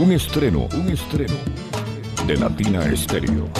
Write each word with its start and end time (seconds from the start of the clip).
Un 0.00 0.12
estreno, 0.12 0.66
un 0.78 0.88
estreno 0.88 1.34
de 2.26 2.36
Latina 2.38 2.82
Estéreo. 2.86 3.50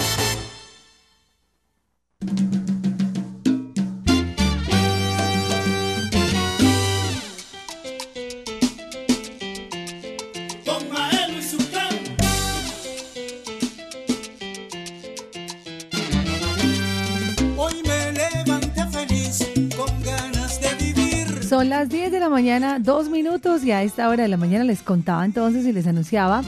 Son 21.51 21.69
las 21.69 21.89
10 21.89 22.11
de 22.11 22.19
la 22.19 22.29
mañana, 22.29 22.79
dos 22.79 23.09
minutos, 23.09 23.20
y 23.63 23.71
a 23.71 23.81
esta 23.81 24.09
hora 24.09 24.23
de 24.23 24.29
la 24.29 24.35
mañana 24.35 24.65
les 24.65 24.81
contaba 24.81 25.23
entonces 25.23 25.65
y 25.65 25.71
les 25.71 25.87
anunciaba 25.87 26.43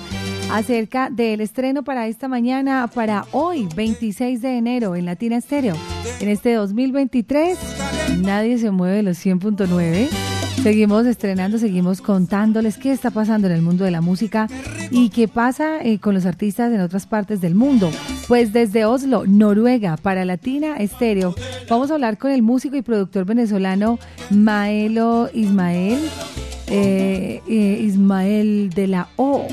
acerca 0.51 1.09
del 1.09 1.39
estreno 1.39 1.83
para 1.83 2.07
esta 2.07 2.27
mañana, 2.27 2.89
para 2.93 3.25
hoy, 3.31 3.69
26 3.73 4.41
de 4.41 4.57
enero, 4.57 4.95
en 4.97 5.05
Latina 5.05 5.37
Estéreo. 5.37 5.75
En 6.19 6.27
este 6.27 6.53
2023, 6.53 7.57
nadie 8.17 8.57
se 8.57 8.69
mueve 8.71 8.97
de 8.97 9.03
los 9.03 9.25
100.9. 9.25 10.09
Seguimos 10.61 11.05
estrenando, 11.05 11.57
seguimos 11.57 12.01
contándoles 12.01 12.77
qué 12.77 12.91
está 12.91 13.11
pasando 13.11 13.47
en 13.47 13.53
el 13.53 13.61
mundo 13.61 13.85
de 13.85 13.91
la 13.91 14.01
música 14.01 14.47
y 14.91 15.09
qué 15.09 15.29
pasa 15.29 15.81
eh, 15.81 15.99
con 15.99 16.13
los 16.13 16.25
artistas 16.25 16.71
en 16.73 16.81
otras 16.81 17.07
partes 17.07 17.39
del 17.39 17.55
mundo. 17.55 17.89
Pues 18.27 18.51
desde 18.51 18.85
Oslo, 18.85 19.23
Noruega, 19.25 19.95
para 19.95 20.25
Latina 20.25 20.75
Estéreo, 20.77 21.33
vamos 21.69 21.91
a 21.91 21.95
hablar 21.95 22.17
con 22.17 22.31
el 22.31 22.41
músico 22.41 22.75
y 22.75 22.81
productor 22.81 23.25
venezolano 23.25 23.99
Maelo 24.29 25.29
Ismael, 25.33 25.99
eh, 26.67 27.41
eh, 27.47 27.77
Ismael 27.81 28.69
de 28.69 28.87
la 28.87 29.09
O. 29.15 29.47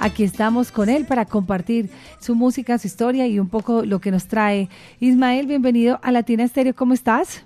Aquí 0.00 0.24
estamos 0.24 0.70
con 0.70 0.88
él 0.88 1.06
para 1.06 1.24
compartir 1.24 1.90
su 2.20 2.34
música, 2.34 2.78
su 2.78 2.86
historia 2.86 3.26
y 3.26 3.38
un 3.38 3.48
poco 3.48 3.84
lo 3.84 4.00
que 4.00 4.10
nos 4.10 4.26
trae. 4.28 4.68
Ismael, 5.00 5.46
bienvenido 5.46 5.98
a 6.02 6.12
Latina 6.12 6.44
Estéreo, 6.44 6.74
¿cómo 6.74 6.94
estás? 6.94 7.44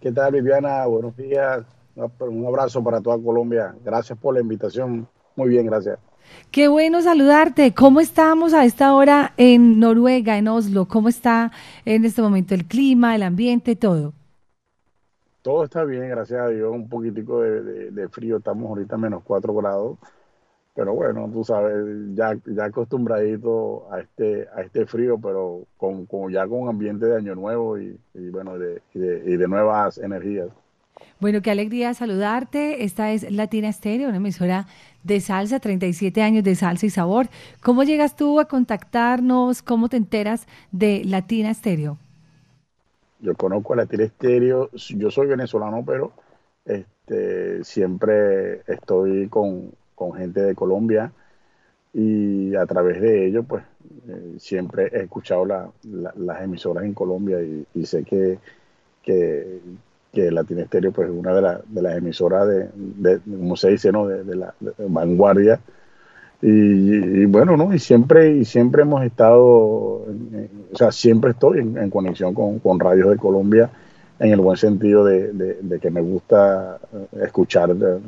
¿Qué 0.00 0.12
tal, 0.12 0.32
Viviana? 0.32 0.86
Buenos 0.86 1.16
días. 1.16 1.64
Un 1.94 2.46
abrazo 2.46 2.82
para 2.82 3.00
toda 3.00 3.18
Colombia. 3.18 3.74
Gracias 3.84 4.18
por 4.18 4.34
la 4.34 4.40
invitación. 4.40 5.06
Muy 5.36 5.48
bien, 5.48 5.66
gracias. 5.66 5.98
Qué 6.50 6.68
bueno 6.68 7.02
saludarte. 7.02 7.74
¿Cómo 7.74 8.00
estamos 8.00 8.54
a 8.54 8.64
esta 8.64 8.94
hora 8.94 9.32
en 9.36 9.80
Noruega, 9.80 10.38
en 10.38 10.48
Oslo? 10.48 10.86
¿Cómo 10.86 11.08
está 11.08 11.52
en 11.84 12.04
este 12.04 12.22
momento 12.22 12.54
el 12.54 12.64
clima, 12.64 13.14
el 13.14 13.22
ambiente, 13.22 13.76
todo? 13.76 14.12
Todo 15.42 15.64
está 15.64 15.84
bien, 15.84 16.08
gracias 16.08 16.40
a 16.40 16.48
Dios. 16.48 16.70
Un 16.72 16.88
poquitico 16.88 17.40
de, 17.42 18.08
frío. 18.08 18.38
Estamos 18.38 18.68
ahorita 18.68 18.94
a 18.96 18.98
menos 18.98 19.22
4 19.24 19.54
grados. 19.54 19.98
Pero 20.74 20.94
bueno, 20.94 21.28
tú 21.32 21.44
sabes, 21.44 21.74
ya, 22.14 22.36
ya 22.46 22.64
acostumbradito 22.64 23.92
a 23.92 24.00
este, 24.00 24.46
a 24.54 24.62
este 24.62 24.86
frío, 24.86 25.18
pero 25.18 25.64
con, 25.76 26.06
ya 26.30 26.46
con 26.46 26.60
un 26.60 26.68
ambiente 26.68 27.06
de 27.06 27.16
año 27.16 27.34
nuevo 27.34 27.76
y, 27.78 27.98
bueno, 28.30 28.56
de, 28.58 28.80
y 28.94 29.36
de 29.36 29.48
nuevas 29.48 29.98
energías. 29.98 30.48
Bueno, 31.18 31.42
qué 31.42 31.50
alegría 31.50 31.92
saludarte. 31.92 32.84
Esta 32.84 33.12
es 33.12 33.30
Latina 33.30 33.68
Estéreo, 33.68 34.08
una 34.08 34.18
emisora 34.18 34.66
de 35.02 35.20
salsa, 35.20 35.60
37 35.60 36.22
años 36.22 36.44
de 36.44 36.54
salsa 36.54 36.86
y 36.86 36.90
sabor. 36.90 37.28
¿Cómo 37.62 37.82
llegas 37.82 38.16
tú 38.16 38.40
a 38.40 38.46
contactarnos? 38.46 39.62
¿Cómo 39.62 39.88
te 39.88 39.96
enteras 39.96 40.46
de 40.72 41.02
Latina 41.04 41.50
Estéreo? 41.50 41.98
Yo 43.20 43.34
conozco 43.34 43.74
a 43.74 43.76
Latina 43.76 44.04
Estéreo, 44.04 44.70
yo 44.72 45.10
soy 45.10 45.26
venezolano, 45.26 45.84
pero 45.86 46.12
este, 46.64 47.64
siempre 47.64 48.62
estoy 48.66 49.28
con, 49.28 49.72
gente 50.16 50.40
de 50.40 50.54
Colombia 50.54 51.12
y 51.92 52.54
a 52.54 52.64
través 52.64 53.02
de 53.02 53.26
ello, 53.26 53.42
pues 53.42 53.62
eh, 54.08 54.36
siempre 54.38 54.88
he 54.92 55.02
escuchado 55.02 55.44
las 55.44 56.42
emisoras 56.42 56.84
en 56.84 56.94
Colombia 56.94 57.38
y, 57.42 57.84
sé 57.84 58.04
que, 58.04 58.38
que, 59.02 59.60
que 60.12 60.28
Estéreo 60.28 60.92
pues, 60.92 61.10
es 61.10 61.14
una 61.14 61.34
de, 61.34 61.58
de 61.66 61.82
las 61.82 61.98
emisoras 61.98 62.48
de, 62.48 62.70
de, 62.74 63.20
como 63.20 63.56
se 63.56 63.70
dice, 63.70 63.92
¿no? 63.92 64.06
de, 64.06 64.36
la 64.36 64.54
vanguardia. 64.78 65.60
Y, 66.42 67.26
bueno, 67.26 67.56
¿no? 67.56 67.74
Y 67.74 67.78
siempre, 67.78 68.34
y 68.36 68.44
siempre 68.44 68.82
hemos 68.82 69.04
estado, 69.04 69.44
o 69.44 70.06
sea, 70.74 70.90
siempre 70.90 71.32
estoy 71.32 71.58
en, 71.58 71.90
conexión 71.90 72.32
con, 72.32 72.58
con, 72.60 72.80
radios 72.80 73.10
de 73.10 73.16
Colombia 73.16 73.70
en 74.18 74.32
el 74.32 74.40
buen 74.40 74.56
sentido 74.56 75.04
de, 75.04 75.78
que 75.80 75.90
me 75.90 76.00
gusta 76.00 76.78
eh, 76.92 77.06
escuchar 77.24 77.70
eh, 77.70 77.98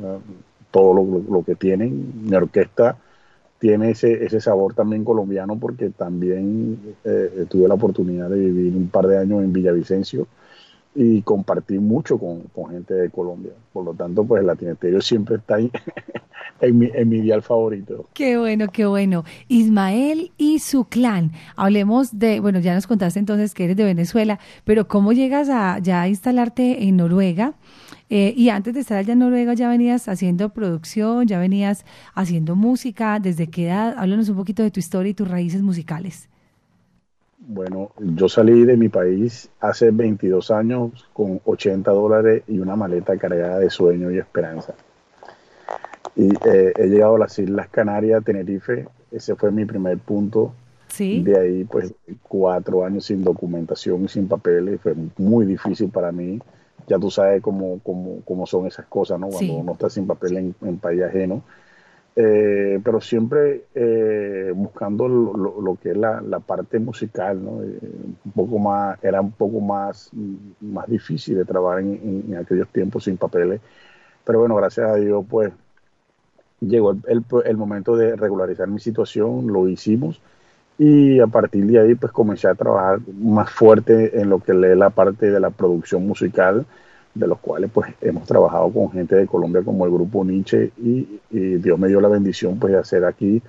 todo 0.71 0.93
lo, 1.29 1.43
que 1.43 1.55
tienen. 1.55 2.23
Mi 2.23 2.35
orquesta 2.35 2.97
tiene 3.59 3.91
ese, 3.91 4.25
ese 4.25 4.41
sabor 4.41 4.73
también 4.73 5.03
colombiano 5.03 5.57
porque 5.57 5.89
también 5.89 6.95
eh, 7.03 7.45
tuve 7.49 7.67
la 7.67 7.75
oportunidad 7.75 8.29
de 8.29 8.39
vivir 8.39 8.75
un 8.75 8.87
par 8.87 9.07
de 9.07 9.17
años 9.17 9.43
en 9.43 9.53
Villavicencio 9.53 10.27
y 10.95 11.21
compartir 11.21 11.81
mucho 11.81 12.17
con, 12.17 12.43
gente 12.69 12.93
de 12.93 13.09
Colombia. 13.09 13.51
Por 13.71 13.85
lo 13.85 13.93
tanto, 13.93 14.23
pues 14.23 14.41
el 14.41 14.47
Latinesterio 14.47 15.01
siempre 15.01 15.37
está 15.37 15.55
ahí 15.55 15.71
en, 16.61 16.77
mi, 16.77 16.89
en 16.93 17.09
mi 17.09 17.21
dial 17.21 17.41
favorito. 17.41 18.07
Qué 18.13 18.37
bueno, 18.37 18.67
qué 18.71 18.85
bueno. 18.85 19.23
Ismael 19.47 20.31
y 20.37 20.59
su 20.59 20.85
clan. 20.85 21.31
Hablemos 21.55 22.19
de, 22.19 22.39
bueno, 22.39 22.59
ya 22.59 22.75
nos 22.75 22.87
contaste 22.87 23.19
entonces 23.19 23.53
que 23.53 23.65
eres 23.65 23.77
de 23.77 23.83
Venezuela, 23.83 24.39
pero 24.63 24.87
¿cómo 24.87 25.13
llegas 25.13 25.49
a 25.49 25.79
ya 25.79 26.07
instalarte 26.07 26.83
en 26.83 26.97
Noruega? 26.97 27.55
Eh, 28.09 28.33
y 28.37 28.49
antes 28.49 28.75
de 28.75 28.81
estar 28.81 28.97
allá 28.97 29.13
en 29.13 29.19
Noruega 29.19 29.55
ya 29.55 29.69
venías 29.69 30.07
haciendo 30.07 30.49
producción, 30.49 31.27
ya 31.27 31.39
venías 31.39 31.85
haciendo 32.13 32.55
música. 32.55 33.19
¿Desde 33.19 33.47
qué 33.47 33.65
edad? 33.65 33.95
Háblanos 33.97 34.29
un 34.29 34.35
poquito 34.35 34.61
de 34.61 34.69
tu 34.69 34.79
historia 34.79 35.09
y 35.09 35.13
tus 35.15 35.27
raíces 35.27 35.63
musicales. 35.63 36.29
Bueno, 37.45 37.91
yo 37.99 38.29
salí 38.29 38.63
de 38.63 38.77
mi 38.77 38.87
país 38.87 39.49
hace 39.59 39.91
22 39.91 40.49
años 40.51 41.09
con 41.11 41.41
80 41.43 41.91
dólares 41.91 42.43
y 42.47 42.59
una 42.59 42.77
maleta 42.77 43.17
cargada 43.17 43.59
de 43.59 43.69
sueño 43.69 44.11
y 44.11 44.17
esperanza. 44.17 44.73
Y 46.15 46.29
eh, 46.47 46.73
he 46.77 46.87
llegado 46.87 47.15
a 47.15 47.19
las 47.19 47.37
Islas 47.39 47.67
Canarias, 47.67 48.23
Tenerife, 48.23 48.87
ese 49.11 49.35
fue 49.35 49.51
mi 49.51 49.65
primer 49.65 49.97
punto. 49.97 50.53
¿Sí? 50.87 51.21
De 51.21 51.37
ahí, 51.37 51.63
pues, 51.65 51.93
cuatro 52.29 52.85
años 52.85 53.05
sin 53.05 53.23
documentación 53.23 54.05
y 54.05 54.07
sin 54.07 54.27
papeles, 54.27 54.79
fue 54.79 54.93
muy 55.17 55.45
difícil 55.45 55.89
para 55.89 56.11
mí. 56.11 56.39
Ya 56.87 56.97
tú 56.97 57.11
sabes 57.11 57.41
cómo, 57.41 57.79
cómo, 57.83 58.21
cómo 58.23 58.45
son 58.45 58.67
esas 58.67 58.85
cosas, 58.85 59.19
¿no? 59.19 59.27
Cuando 59.29 59.53
uno 59.53 59.73
está 59.73 59.89
sin 59.89 60.05
papel 60.07 60.37
en, 60.37 60.55
en 60.61 60.77
país 60.77 61.01
ajeno 61.01 61.43
eh, 62.15 62.79
pero 62.83 63.01
siempre 63.01 63.65
eh, 63.73 64.51
buscando 64.55 65.07
lo, 65.07 65.75
que 65.81 65.91
es 65.91 65.97
la, 65.97 66.21
parte 66.45 66.77
musical, 66.79 67.43
¿no? 67.43 67.63
Eh, 67.63 67.79
un 68.25 68.31
poco 68.33 68.59
más, 68.59 69.03
era 69.03 69.19
un 69.19 69.31
poco 69.31 69.59
más, 69.59 70.11
más 70.61 70.87
difícil 70.87 71.37
de 71.37 71.45
trabajar 71.45 71.79
en, 71.79 72.35
aquellos 72.39 72.67
tiempos 72.69 73.05
sin 73.05 73.17
papeles, 73.17 73.61
pero 74.23 74.39
bueno, 74.39 74.55
gracias 74.55 74.91
a 74.91 74.95
Dios, 74.95 75.25
pues 75.27 75.51
llegó 76.61 76.91
el, 76.91 77.23
el, 77.45 77.57
momento 77.57 77.95
de 77.95 78.15
regularizar 78.15 78.67
mi 78.67 78.79
situación, 78.79 79.47
lo 79.47 79.67
hicimos. 79.67 80.21
Y 80.77 81.19
a 81.19 81.27
partir 81.27 81.65
de 81.67 81.79
ahí 81.79 81.95
pues 81.95 82.11
comencé 82.11 82.47
a 82.47 82.55
trabajar 82.55 82.99
más 83.13 83.51
fuerte 83.51 84.19
en 84.19 84.29
lo 84.29 84.39
que 84.39 84.51
es 84.53 84.77
la 84.77 84.89
parte 84.89 85.31
de 85.31 85.39
la 85.39 85.51
producción 85.51 86.07
musical, 86.07 86.65
de 87.13 87.27
los 87.27 87.39
cuales 87.39 87.69
pues 87.71 87.93
hemos 88.01 88.25
trabajado 88.25 88.71
con 88.71 88.91
gente 88.91 89.15
de 89.15 89.27
Colombia 89.27 89.61
como 89.63 89.85
el 89.85 89.91
grupo 89.91 90.25
Nietzsche 90.25 90.71
y, 90.77 91.19
Dios 91.29 91.79
me 91.79 91.87
dio 91.87 92.01
la 92.01 92.07
bendición 92.07 92.59
pues 92.59 92.73
de 92.73 92.79
hacer 92.79 93.05
aquí 93.05 93.41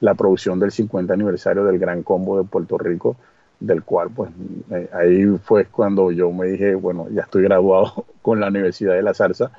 la 0.00 0.14
producción 0.14 0.58
del 0.60 0.70
50 0.70 1.12
aniversario 1.12 1.64
del 1.64 1.78
Gran 1.78 2.02
Combo 2.02 2.38
de 2.38 2.44
Puerto 2.44 2.76
Rico, 2.78 3.16
del 3.60 3.82
cual 3.82 4.10
pues 4.14 4.30
eh, 4.70 4.88
ahí 4.92 5.24
fue 5.42 5.66
cuando 5.66 6.10
yo 6.12 6.30
me 6.32 6.46
dije, 6.46 6.74
bueno, 6.74 7.08
ya 7.10 7.22
estoy 7.22 7.44
graduado 7.44 8.04
con 8.22 8.40
la 8.40 8.48
Universidad 8.48 8.94
de 8.94 9.02
la 9.02 9.14
Zarza 9.14 9.50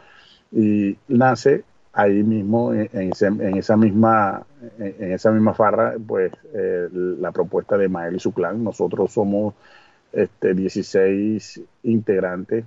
y 0.52 0.98
nace 1.08 1.64
ahí 1.94 2.24
mismo 2.24 2.74
en, 2.74 3.12
esa 3.58 3.78
misma 3.78 4.46
en 4.79 5.14
esa 5.14 5.32
misma 5.32 5.53
farra 5.53 5.96
pues 6.06 6.32
eh, 6.53 6.90
la 6.91 7.32
propuesta 7.32 7.78
de 7.78 7.88
Mael 7.88 8.16
y 8.16 8.20
su 8.20 8.34
clan. 8.34 8.64
Nosotros 8.64 9.12
somos 9.12 9.53
este 10.12 10.53
16 10.53 11.62
integrantes 11.84 12.66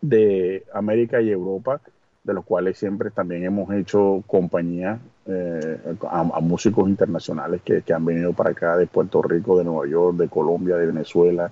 de 0.00 0.64
América 0.72 1.20
y 1.20 1.30
Europa, 1.30 1.80
de 2.24 2.34
los 2.34 2.44
cuales 2.44 2.78
siempre 2.78 3.10
también 3.10 3.44
hemos 3.44 3.72
hecho 3.72 4.22
compañía 4.26 4.98
eh, 5.26 5.78
a, 6.08 6.22
músicos 6.40 6.88
internacionales 6.88 7.62
que, 7.64 7.82
han 7.92 8.04
venido 8.04 8.32
para 8.32 8.50
acá 8.50 8.76
de 8.76 8.86
Puerto 8.86 9.22
Rico, 9.22 9.58
de 9.58 9.64
Nueva 9.64 9.86
York, 9.86 10.16
de 10.16 10.28
Colombia, 10.28 10.76
de 10.76 10.86
Venezuela, 10.86 11.50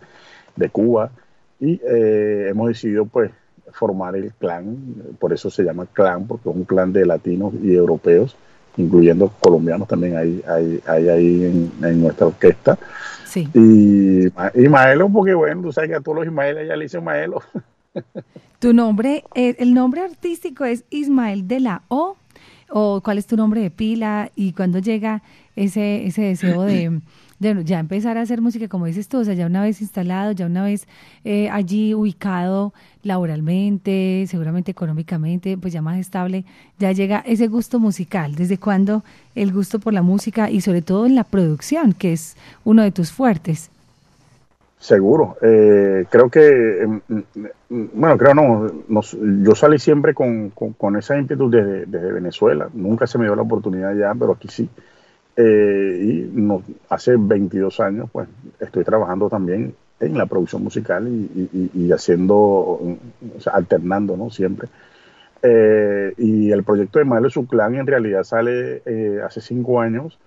de 0.56 0.68
Cuba, 0.68 1.10
y 1.60 1.80
eh, 1.84 2.48
hemos 2.50 2.68
decidido 2.68 3.06
pues 3.06 3.30
formar 3.72 4.16
el 4.16 4.32
clan, 4.32 4.76
por 5.18 5.32
eso 5.32 5.50
se 5.50 5.62
llama 5.62 5.86
clan, 5.86 6.26
porque 6.26 6.48
es 6.48 6.56
un 6.56 6.64
clan 6.64 6.92
de 6.92 7.06
latinos 7.06 7.54
y 7.62 7.74
europeos, 7.74 8.36
incluyendo 8.76 9.32
colombianos 9.40 9.88
también 9.88 10.16
hay, 10.16 10.42
hay, 10.46 10.80
hay 10.86 11.08
ahí 11.08 11.70
en, 11.82 12.00
nuestra 12.00 12.26
orquesta. 12.26 12.78
Sí. 13.24 13.48
Y, 13.54 14.26
y 14.26 14.68
Maelo, 14.68 15.08
porque 15.08 15.34
bueno, 15.34 15.62
tú 15.62 15.72
sabes 15.72 15.90
que 15.90 15.96
a 15.96 16.00
todos 16.00 16.18
los 16.18 16.26
Ismael 16.26 16.66
ya 16.66 16.76
le 16.76 16.84
dicen 16.84 17.04
Maelo. 17.04 17.42
Tu 18.58 18.72
nombre, 18.72 19.24
eh, 19.34 19.54
el 19.58 19.72
nombre 19.74 20.00
artístico 20.00 20.64
es 20.64 20.84
Ismael 20.90 21.46
de 21.46 21.60
la 21.60 21.82
O. 21.88 22.16
o 22.70 23.00
cuál 23.02 23.18
es 23.18 23.26
tu 23.26 23.36
nombre 23.36 23.60
de 23.60 23.70
pila 23.70 24.30
y 24.36 24.52
cuando 24.52 24.78
llega 24.78 25.22
ese, 25.56 26.06
ese 26.06 26.22
deseo 26.22 26.62
de, 26.62 27.00
ya 27.64 27.78
empezar 27.78 28.18
a 28.18 28.22
hacer 28.22 28.40
música, 28.40 28.68
como 28.68 28.86
dices 28.86 29.08
tú, 29.08 29.18
o 29.18 29.24
sea, 29.24 29.34
ya 29.34 29.46
una 29.46 29.62
vez 29.62 29.80
instalado, 29.80 30.32
ya 30.32 30.46
una 30.46 30.64
vez 30.64 30.86
eh, 31.24 31.48
allí 31.50 31.94
ubicado 31.94 32.74
laboralmente, 33.02 34.26
seguramente 34.28 34.70
económicamente, 34.72 35.56
pues 35.56 35.72
ya 35.72 35.80
más 35.80 35.98
estable, 35.98 36.44
ya 36.78 36.92
llega 36.92 37.20
ese 37.20 37.46
gusto 37.46 37.78
musical. 37.78 38.34
¿Desde 38.34 38.58
cuándo 38.58 39.04
el 39.34 39.52
gusto 39.52 39.78
por 39.78 39.94
la 39.94 40.02
música 40.02 40.50
y 40.50 40.60
sobre 40.60 40.82
todo 40.82 41.06
en 41.06 41.14
la 41.14 41.24
producción, 41.24 41.92
que 41.92 42.12
es 42.12 42.36
uno 42.64 42.82
de 42.82 42.90
tus 42.90 43.12
fuertes? 43.12 43.70
Seguro. 44.78 45.36
Eh, 45.42 46.06
creo 46.08 46.30
que, 46.30 46.82
em, 46.82 47.00
mm, 47.08 47.86
bueno, 47.94 48.16
creo 48.16 48.34
no, 48.34 49.02
yo 49.42 49.54
salí 49.56 49.78
siempre 49.78 50.14
con, 50.14 50.50
con, 50.50 50.96
esa 50.96 51.19
inquietud 51.19 51.50
desde, 51.50 52.12
Venezuela. 52.12 52.69
Nunca 52.72 53.06
se 53.06 53.19
me 53.19 53.25
dio 53.25 53.34
la 53.34 53.42
oportunidad 53.42 53.94
ya, 53.96 54.14
pero 54.14 54.32
aquí 54.32 54.48
sí. 54.48 54.69
Eh, 55.36 56.00
y 56.02 56.30
hace 56.88 57.16
22 57.19 57.80
años, 57.80 58.08
pues, 58.12 58.28
estoy 58.60 58.84
trabajando 58.84 59.28
también 59.28 59.75
en 60.00 60.16
la 60.16 60.26
producción 60.26 60.62
musical 60.62 61.08
y, 61.08 61.90
haciendo, 61.92 62.36
o 62.36 62.98
sea, 63.40 63.54
alternando, 63.54 64.16
¿no? 64.16 64.31
Siempre. 64.31 64.69
Eh, 65.42 66.14
y 66.19 66.52
el 66.52 66.62
proyecto 66.62 67.00
de 67.00 67.04
Maelo 67.04 67.31
Suclán 67.31 67.74
en 67.76 67.86
realidad 67.86 68.22
sale 68.22 68.82
hace 69.24 69.40
cinco 69.40 69.81
años 69.81 70.19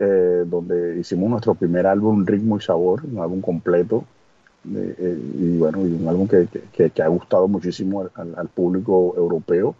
eh, 0.00 0.44
donde 0.46 1.00
hicimos 1.00 1.28
nuestro 1.28 1.54
primer 1.54 1.86
álbum 1.86 2.24
Ritmo 2.24 2.56
y 2.56 2.60
Sabor, 2.60 3.04
un 3.04 3.18
álbum 3.18 3.40
completo, 3.40 4.04
eh, 4.72 5.18
y 5.34 5.56
bueno, 5.58 5.86
y 5.86 5.92
un 5.92 6.06
álbum 6.08 6.28
que, 6.28 6.46
que, 6.72 7.02
ha 7.02 7.08
gustado 7.08 7.48
muchísimo 7.48 8.08
al, 8.14 8.48
público 8.48 9.14
europeo. 9.16 9.74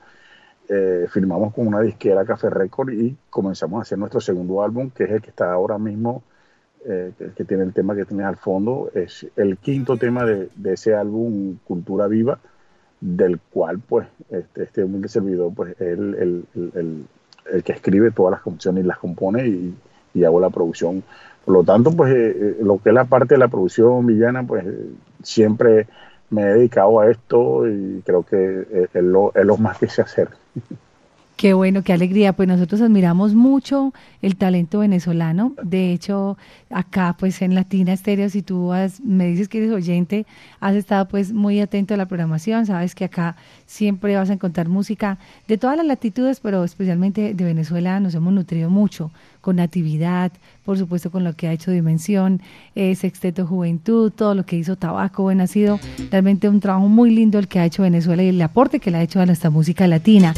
Eh, 0.68 1.06
firmamos 1.08 1.54
con 1.54 1.68
una 1.68 1.80
disquera 1.80 2.24
Café 2.24 2.50
Record 2.50 2.92
y 2.92 3.16
comenzamos 3.30 3.78
a 3.78 3.82
hacer 3.82 3.96
nuestro 3.98 4.20
segundo 4.20 4.62
álbum, 4.62 4.90
que 4.90 5.04
es 5.04 5.10
el 5.10 5.22
que 5.22 5.30
está 5.30 5.52
ahora 5.52 5.78
mismo, 5.78 6.22
que, 6.84 7.44
tiene 7.44 7.64
el 7.64 7.72
tema 7.72 7.94
que 7.94 8.04
tienes 8.04 8.26
al 8.26 8.36
fondo, 8.36 8.90
es 8.94 9.26
el 9.36 9.58
quinto 9.58 9.96
tema 9.98 10.24
de, 10.24 10.48
de 10.56 10.72
ese 10.72 10.94
álbum 10.94 11.58
Cultura 11.64 12.06
Viva, 12.06 12.38
del 13.00 13.38
cual 13.40 13.78
pues 13.78 14.08
este, 14.30 14.64
este 14.64 14.84
humilde 14.84 15.08
servidor 15.08 15.52
pues 15.54 15.72
es 15.72 15.80
el, 15.80 16.14
el, 16.14 16.44
el, 16.74 17.06
el, 17.52 17.62
que 17.62 17.72
escribe 17.72 18.10
todas 18.10 18.32
las 18.32 18.42
canciones 18.42 18.84
y 18.84 18.86
las 18.86 18.98
compone 18.98 19.46
y, 19.46 19.74
y 20.14 20.24
hago 20.24 20.40
la 20.40 20.50
producción. 20.50 21.02
Por 21.44 21.54
lo 21.54 21.64
tanto, 21.64 21.90
pues 21.92 22.12
eh, 22.12 22.36
eh, 22.36 22.56
lo 22.62 22.78
que 22.78 22.90
es 22.90 22.94
la 22.94 23.04
parte 23.04 23.34
de 23.34 23.38
la 23.38 23.48
producción 23.48 24.06
villana, 24.06 24.42
pues 24.42 24.64
siempre 25.22 25.86
me 26.30 26.42
he 26.42 26.54
dedicado 26.54 27.00
a 27.00 27.10
esto 27.10 27.66
y 27.68 28.02
creo 28.04 28.22
que 28.22 28.88
es 28.92 29.02
lo, 29.02 29.32
es 29.34 29.44
lo 29.44 29.56
más 29.56 29.78
que 29.78 29.88
sé 29.88 30.02
hacer. 30.02 30.28
Qué 31.38 31.54
bueno, 31.54 31.84
qué 31.84 31.92
alegría. 31.92 32.32
Pues 32.32 32.48
nosotros 32.48 32.80
admiramos 32.80 33.32
mucho 33.32 33.94
el 34.22 34.34
talento 34.34 34.80
venezolano. 34.80 35.54
De 35.62 35.92
hecho, 35.92 36.36
acá 36.68 37.14
pues 37.16 37.40
en 37.42 37.54
Latina 37.54 37.92
Estéreo, 37.92 38.28
si 38.28 38.42
tú 38.42 38.72
me 39.04 39.28
dices 39.28 39.48
que 39.48 39.58
eres 39.58 39.70
oyente, 39.70 40.26
has 40.58 40.74
estado 40.74 41.06
pues 41.06 41.32
muy 41.32 41.60
atento 41.60 41.94
a 41.94 41.96
la 41.96 42.06
programación, 42.06 42.66
sabes 42.66 42.96
que 42.96 43.04
acá 43.04 43.36
siempre 43.66 44.16
vas 44.16 44.30
a 44.30 44.32
encontrar 44.32 44.68
música 44.68 45.18
de 45.46 45.58
todas 45.58 45.76
las 45.76 45.86
latitudes, 45.86 46.40
pero 46.40 46.64
especialmente 46.64 47.32
de 47.34 47.44
Venezuela 47.44 48.00
nos 48.00 48.16
hemos 48.16 48.32
nutrido 48.32 48.68
mucho 48.68 49.12
con 49.40 49.56
Natividad, 49.56 50.32
por 50.64 50.78
supuesto 50.78 51.10
con 51.10 51.24
lo 51.24 51.34
que 51.34 51.48
ha 51.48 51.52
hecho 51.52 51.70
Dimensión, 51.70 52.42
eh, 52.74 52.94
Sexteto 52.94 53.46
Juventud, 53.46 54.12
todo 54.12 54.34
lo 54.34 54.44
que 54.44 54.56
hizo 54.56 54.76
Tabaco, 54.76 55.22
bueno, 55.22 55.44
ha 55.44 55.46
sido 55.46 55.80
realmente 56.10 56.48
un 56.48 56.60
trabajo 56.60 56.88
muy 56.88 57.10
lindo 57.10 57.38
el 57.38 57.48
que 57.48 57.58
ha 57.58 57.64
hecho 57.64 57.82
Venezuela 57.82 58.22
y 58.22 58.28
el 58.28 58.42
aporte 58.42 58.80
que 58.80 58.90
le 58.90 58.98
ha 58.98 59.02
hecho 59.02 59.20
a 59.20 59.26
nuestra 59.26 59.50
música 59.50 59.86
latina. 59.86 60.34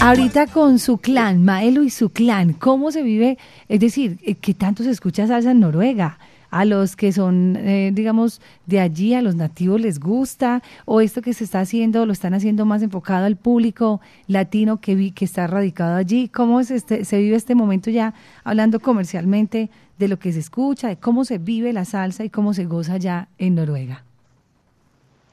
Ahorita 0.00 0.46
con 0.48 0.78
su 0.78 0.98
clan, 0.98 1.44
Maelo 1.44 1.82
y 1.82 1.90
su 1.90 2.10
clan, 2.10 2.52
¿cómo 2.52 2.90
se 2.90 3.02
vive? 3.02 3.38
Es 3.68 3.80
decir, 3.80 4.18
eh, 4.22 4.34
¿qué 4.34 4.54
tanto 4.54 4.82
se 4.82 4.90
escucha 4.90 5.26
salsa 5.26 5.52
en 5.52 5.60
Noruega? 5.60 6.18
A 6.54 6.64
los 6.64 6.94
que 6.94 7.10
son, 7.10 7.56
eh, 7.56 7.90
digamos, 7.92 8.40
de 8.66 8.78
allí, 8.78 9.12
a 9.14 9.22
los 9.22 9.34
nativos 9.34 9.80
les 9.80 9.98
gusta, 9.98 10.62
o 10.84 11.00
esto 11.00 11.20
que 11.20 11.34
se 11.34 11.42
está 11.42 11.58
haciendo, 11.58 12.06
lo 12.06 12.12
están 12.12 12.32
haciendo 12.32 12.64
más 12.64 12.80
enfocado 12.80 13.26
al 13.26 13.34
público 13.34 14.00
latino 14.28 14.80
que, 14.80 14.94
vi, 14.94 15.10
que 15.10 15.24
está 15.24 15.48
radicado 15.48 15.96
allí. 15.96 16.28
¿Cómo 16.28 16.60
es 16.60 16.70
este, 16.70 17.04
se 17.04 17.18
vive 17.18 17.34
este 17.34 17.56
momento 17.56 17.90
ya 17.90 18.14
hablando 18.44 18.78
comercialmente 18.78 19.68
de 19.98 20.06
lo 20.06 20.20
que 20.20 20.32
se 20.32 20.38
escucha, 20.38 20.86
de 20.86 20.96
cómo 20.96 21.24
se 21.24 21.38
vive 21.38 21.72
la 21.72 21.84
salsa 21.84 22.22
y 22.22 22.30
cómo 22.30 22.54
se 22.54 22.66
goza 22.66 22.98
ya 22.98 23.26
en 23.38 23.56
Noruega? 23.56 24.04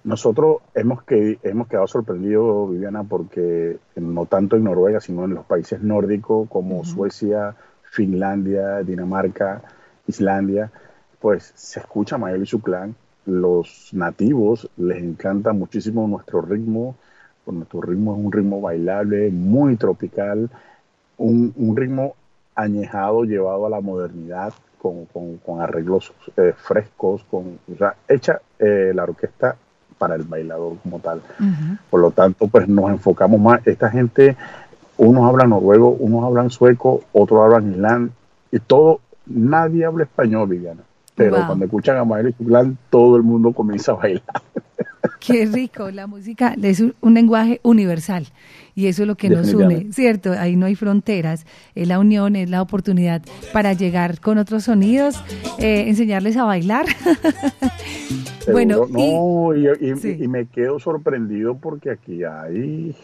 Nosotros 0.03 0.57
hemos, 0.73 1.03
que, 1.03 1.37
hemos 1.43 1.67
quedado 1.67 1.85
sorprendidos, 1.85 2.71
Viviana, 2.71 3.03
porque 3.03 3.77
no 3.95 4.25
tanto 4.25 4.55
en 4.55 4.63
Noruega, 4.63 4.99
sino 4.99 5.25
en 5.25 5.35
los 5.35 5.45
países 5.45 5.83
nórdicos 5.83 6.49
como 6.49 6.83
Suecia, 6.83 7.55
Finlandia, 7.83 8.81
Dinamarca, 8.81 9.61
Islandia, 10.07 10.71
pues 11.21 11.53
se 11.55 11.79
escucha 11.79 12.17
Mael 12.17 12.43
y 12.43 12.45
su 12.45 12.61
clan. 12.61 12.95
Los 13.25 13.89
nativos 13.93 14.67
les 14.77 14.97
encanta 14.97 15.53
muchísimo 15.53 16.07
nuestro 16.07 16.41
ritmo. 16.41 16.95
Pues 17.45 17.55
nuestro 17.55 17.81
ritmo 17.81 18.13
es 18.13 18.25
un 18.25 18.31
ritmo 18.31 18.61
bailable, 18.61 19.29
muy 19.29 19.75
tropical, 19.75 20.49
un, 21.17 21.75
ritmo 21.75 22.15
añejado, 22.55 23.23
llevado 23.23 23.65
a 23.65 23.69
la 23.69 23.81
modernidad, 23.81 24.53
con, 24.79 25.07
arreglos 25.59 26.13
eh, 26.37 26.53
frescos, 26.55 27.23
con, 27.29 27.59
o 27.71 27.77
sea, 27.77 27.95
hecha 28.07 28.41
eh, 28.59 28.91
la 28.93 29.03
orquesta 29.03 29.55
para 29.97 30.15
el 30.15 30.23
bailador 30.23 30.77
como 30.83 30.99
tal. 30.99 31.21
Por 31.89 31.99
lo 31.99 32.11
tanto, 32.11 32.47
pues 32.47 32.67
nos 32.67 32.89
enfocamos 32.89 33.39
más. 33.39 33.65
Esta 33.65 33.89
gente, 33.89 34.35
unos 34.97 35.27
hablan 35.27 35.49
noruego, 35.49 35.89
unos 35.89 36.23
hablan 36.23 36.49
sueco, 36.49 37.01
otros 37.11 37.39
hablan 37.39 37.71
islandés, 37.71 38.15
y 38.51 38.59
todo, 38.59 38.99
nadie 39.25 39.85
habla 39.85 40.03
español, 40.03 40.47
Viviana. 40.49 40.81
Pero 41.29 41.45
cuando 41.45 41.65
escuchan 41.65 41.97
a 41.97 42.05
Maelo 42.05 42.29
y 42.29 42.35
todo 42.89 43.15
el 43.17 43.23
mundo 43.23 43.51
comienza 43.53 43.91
a 43.91 43.95
bailar. 43.95 44.23
Qué 45.19 45.45
rico, 45.45 45.91
la 45.91 46.07
música 46.07 46.55
es 46.61 46.79
un, 46.79 47.13
lenguaje 47.13 47.59
universal 47.63 48.27
y 48.73 48.87
eso 48.87 49.03
es 49.03 49.07
lo 49.07 49.15
que 49.15 49.29
nos 49.29 49.53
une, 49.53 49.91
¿cierto? 49.91 50.31
Ahí 50.31 50.55
no 50.55 50.65
hay 50.65 50.75
fronteras, 50.75 51.45
es 51.75 51.87
la 51.87 51.99
unión, 51.99 52.35
es 52.35 52.49
la 52.49 52.61
oportunidad 52.61 53.21
para 53.53 53.73
llegar 53.73 54.19
con 54.19 54.39
otros 54.39 54.63
sonidos, 54.63 55.23
eh, 55.59 55.85
enseñarles 55.87 56.37
a 56.37 56.45
bailar. 56.45 56.85
bueno, 58.51 58.87
no, 58.89 59.55
y, 59.55 60.27
me 60.27 60.47
quedo 60.47 60.79
sorprendido 60.79 61.55
porque 61.55 61.91
aquí 61.91 62.23
hay 62.23 62.95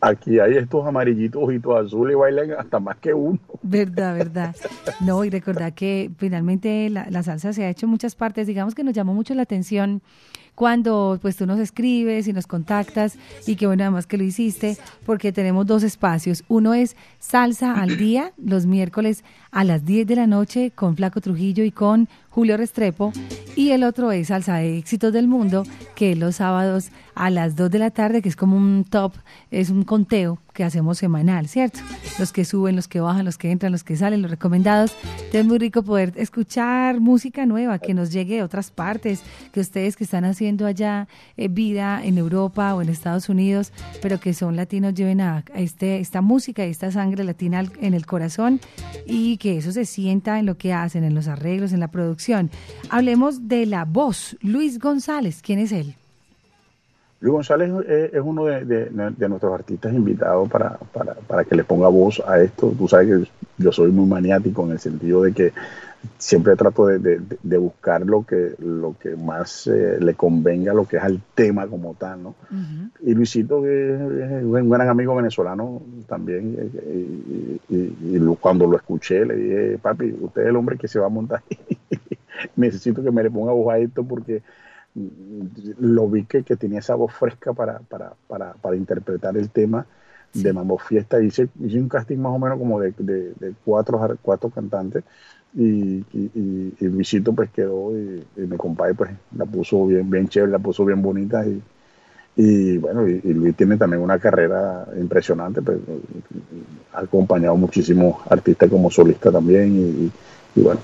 Aquí 0.00 0.38
hay 0.38 0.56
estos 0.56 0.86
amarillitos 0.86 1.42
ojitos 1.42 1.86
azules 1.86 2.16
bailan 2.16 2.52
hasta 2.52 2.78
más 2.78 2.96
que 2.98 3.14
uno. 3.14 3.38
Verdad, 3.62 4.16
verdad. 4.16 4.56
No, 5.00 5.24
y 5.24 5.30
recordar 5.30 5.74
que 5.74 6.10
finalmente 6.18 6.90
la, 6.90 7.08
la 7.10 7.22
salsa 7.22 7.52
se 7.52 7.64
ha 7.64 7.70
hecho 7.70 7.86
en 7.86 7.90
muchas 7.90 8.14
partes. 8.14 8.46
Digamos 8.46 8.74
que 8.74 8.84
nos 8.84 8.94
llamó 8.94 9.14
mucho 9.14 9.34
la 9.34 9.42
atención 9.42 10.02
cuando 10.54 11.18
pues 11.20 11.36
tú 11.36 11.46
nos 11.46 11.58
escribes 11.58 12.28
y 12.28 12.32
nos 12.32 12.46
contactas 12.46 13.18
y 13.46 13.56
que 13.56 13.66
bueno 13.66 13.82
además 13.82 14.06
que 14.06 14.18
lo 14.18 14.24
hiciste 14.24 14.76
porque 15.04 15.32
tenemos 15.32 15.66
dos 15.66 15.82
espacios. 15.82 16.44
Uno 16.48 16.74
es 16.74 16.96
Salsa 17.18 17.74
al 17.74 17.96
Día 17.96 18.32
los 18.36 18.66
miércoles 18.66 19.24
a 19.50 19.64
las 19.64 19.84
10 19.84 20.06
de 20.06 20.16
la 20.16 20.26
noche 20.26 20.70
con 20.74 20.96
Flaco 20.96 21.20
Trujillo 21.20 21.64
y 21.64 21.70
con 21.70 22.08
Julio 22.34 22.56
Restrepo 22.56 23.12
y 23.54 23.70
el 23.70 23.84
otro 23.84 24.10
es 24.10 24.26
Salsa 24.26 24.56
de 24.56 24.76
Éxitos 24.76 25.12
del 25.12 25.28
Mundo 25.28 25.62
que 25.94 26.10
es 26.10 26.18
los 26.18 26.34
sábados 26.34 26.90
a 27.14 27.30
las 27.30 27.54
2 27.54 27.70
de 27.70 27.78
la 27.78 27.90
tarde 27.90 28.22
que 28.22 28.28
es 28.28 28.34
como 28.34 28.56
un 28.56 28.84
top, 28.84 29.12
es 29.52 29.70
un 29.70 29.84
conteo 29.84 30.40
que 30.52 30.62
hacemos 30.62 30.98
semanal, 30.98 31.48
¿cierto? 31.48 31.80
Los 32.18 32.32
que 32.32 32.44
suben, 32.44 32.76
los 32.76 32.86
que 32.86 33.00
bajan, 33.00 33.24
los 33.24 33.38
que 33.38 33.50
entran, 33.50 33.72
los 33.72 33.82
que 33.82 33.96
salen, 33.96 34.22
los 34.22 34.30
recomendados. 34.30 34.96
Es 35.32 35.44
muy 35.44 35.58
rico 35.58 35.82
poder 35.82 36.12
escuchar 36.14 37.00
música 37.00 37.44
nueva 37.44 37.80
que 37.80 37.92
nos 37.92 38.12
llegue 38.12 38.36
de 38.36 38.42
otras 38.44 38.70
partes, 38.70 39.20
que 39.52 39.58
ustedes 39.58 39.96
que 39.96 40.04
están 40.04 40.24
haciendo 40.24 40.64
allá 40.64 41.08
eh, 41.36 41.48
vida 41.48 42.04
en 42.04 42.18
Europa 42.18 42.72
o 42.74 42.82
en 42.82 42.88
Estados 42.88 43.28
Unidos, 43.28 43.72
pero 44.00 44.20
que 44.20 44.32
son 44.32 44.54
latinos, 44.54 44.94
lleven 44.94 45.20
a, 45.20 45.44
este, 45.56 45.98
esta 45.98 46.20
música 46.20 46.64
y 46.64 46.70
esta 46.70 46.92
sangre 46.92 47.24
latina 47.24 47.64
en 47.80 47.94
el 47.94 48.06
corazón 48.06 48.60
y 49.06 49.38
que 49.38 49.58
eso 49.58 49.72
se 49.72 49.84
sienta 49.84 50.38
en 50.38 50.46
lo 50.46 50.56
que 50.56 50.72
hacen, 50.72 51.02
en 51.02 51.16
los 51.16 51.26
arreglos, 51.26 51.72
en 51.72 51.80
la 51.80 51.88
producción. 51.88 52.23
Hablemos 52.90 53.48
de 53.48 53.66
la 53.66 53.84
voz. 53.84 54.36
Luis 54.40 54.78
González, 54.78 55.40
¿quién 55.42 55.58
es 55.58 55.72
él? 55.72 55.94
Luis 57.20 57.32
González 57.32 57.70
es, 57.88 58.20
uno 58.22 58.44
de, 58.44 58.90
nuestros 59.28 59.54
artistas 59.54 59.94
invitados 59.94 60.48
para, 60.50 61.44
que 61.44 61.54
le 61.54 61.64
ponga 61.64 61.88
voz 61.88 62.22
a 62.26 62.40
esto. 62.40 62.74
Tú 62.76 62.86
sabes 62.86 63.08
que 63.08 63.30
yo 63.56 63.72
soy 63.72 63.90
muy 63.90 64.06
maniático 64.06 64.64
en 64.64 64.72
el 64.72 64.78
sentido 64.78 65.22
de 65.22 65.32
que 65.32 65.52
siempre 66.18 66.56
trato 66.56 66.86
de, 66.86 67.58
buscar 67.58 68.04
lo 68.04 68.24
que, 68.24 68.54
lo 68.58 68.94
que 69.00 69.16
más 69.16 69.66
eh, 69.66 69.98
le 70.00 70.14
convenga, 70.14 70.74
lo 70.74 70.86
que 70.86 70.98
es 70.98 71.02
al 71.02 71.20
tema 71.34 71.66
como 71.66 71.94
tal, 71.94 72.22
¿no? 72.22 72.34
Y 73.00 73.14
Luisito, 73.14 73.62
que 73.62 73.94
es 73.94 74.44
un 74.44 74.68
gran 74.68 74.88
amigo 74.88 75.14
venezolano 75.14 75.82
también, 76.06 76.56
eh, 76.58 77.58
y, 77.70 78.18
cuando 78.40 78.66
lo 78.66 78.76
escuché 78.76 79.24
le 79.24 79.36
dije, 79.36 79.78
papi, 79.80 80.14
usted 80.20 80.42
es 80.42 80.48
el 80.48 80.56
hombre 80.56 80.76
que 80.76 80.88
se 80.88 80.98
va 80.98 81.06
a 81.06 81.10
montar. 81.10 81.42
Necesito 82.56 83.02
que 83.02 83.10
me 83.10 83.22
le 83.22 83.30
ponga 83.30 83.52
voz 83.52 83.72
a 83.72 83.78
esto 83.78 84.04
porque 84.04 84.42
lo 85.80 86.08
vi 86.08 86.24
que, 86.24 86.42
tenía 86.42 86.78
esa 86.78 86.94
voz 86.94 87.12
fresca 87.12 87.52
para, 87.52 87.80
para, 87.80 88.12
para, 88.28 88.52
para 88.54 88.76
interpretar 88.76 89.36
el 89.36 89.50
tema 89.50 89.86
de 90.32 90.52
Mambo 90.52 90.78
Fiesta. 90.78 91.20
Hice, 91.20 91.48
hice 91.60 91.78
un 91.78 91.88
casting 91.88 92.18
más 92.18 92.32
o 92.32 92.38
menos 92.38 92.58
como 92.58 92.80
de, 92.80 92.92
de, 92.96 93.54
cuatro, 93.64 94.00
cuatro 94.22 94.50
cantantes 94.50 95.04
y, 95.54 96.04
y, 96.12 96.74
y, 96.80 96.84
Luisito 96.86 97.32
pues 97.32 97.50
quedó 97.50 97.92
y, 97.96 98.24
mi 98.36 98.56
compadre 98.56 98.94
pues 98.94 99.10
la 99.36 99.46
puso 99.46 99.86
bien, 99.86 100.08
bien 100.10 100.28
chévere, 100.28 100.50
la 100.50 100.58
puso 100.58 100.84
bien 100.84 101.00
bonita 101.00 101.46
y, 101.46 101.62
y 102.36 102.78
bueno, 102.78 103.06
y, 103.06 103.20
Luis 103.32 103.56
tiene 103.56 103.76
también 103.76 104.02
una 104.02 104.18
carrera 104.18 104.86
impresionante, 104.98 105.62
pues, 105.62 105.78
ha 106.92 107.00
acompañado 107.00 107.56
muchísimos 107.56 108.16
artistas 108.28 108.68
como 108.68 108.90
solista 108.90 109.30
también 109.30 110.10
y, 110.54 110.60
bueno, 110.60 110.80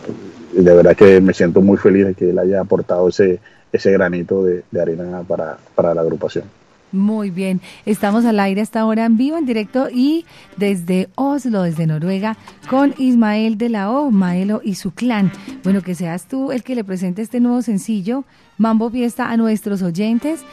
de 0.52 0.74
verdad 0.74 0.96
que 0.96 1.20
me 1.20 1.32
siento 1.32 1.60
muy 1.60 1.76
feliz 1.76 2.06
de 2.06 2.14
que 2.14 2.30
él 2.30 2.38
haya 2.38 2.60
aportado 2.60 3.08
ese, 3.08 3.40
ese 3.72 3.92
granito 3.92 4.44
de, 4.44 4.64
de 4.70 4.80
arena 4.80 5.22
para, 5.26 5.58
para 5.74 5.94
la 5.94 6.00
agrupación. 6.00 6.44
Muy 6.92 7.30
bien, 7.30 7.60
estamos 7.86 8.24
al 8.24 8.40
aire 8.40 8.60
hasta 8.60 8.80
ahora 8.80 9.04
en 9.04 9.16
vivo, 9.16 9.36
en 9.36 9.46
directo 9.46 9.88
y 9.92 10.24
desde 10.56 11.08
Oslo, 11.14 11.62
desde 11.62 11.86
Noruega, 11.86 12.36
con 12.68 12.94
Ismael 12.98 13.58
de 13.58 13.68
la 13.68 13.90
O, 13.90 14.10
Maelo 14.10 14.60
y 14.64 14.74
su 14.74 14.90
clan. 14.90 15.30
Bueno, 15.62 15.82
que 15.82 15.94
seas 15.94 16.26
tú 16.26 16.50
el 16.50 16.64
que 16.64 16.74
le 16.74 16.82
presente 16.82 17.22
este 17.22 17.38
nuevo 17.38 17.62
sencillo, 17.62 18.24
Mambo 18.58 18.90
Fiesta, 18.90 19.30
a 19.30 19.36
nuestros 19.36 19.82
oyentes. 19.82 20.44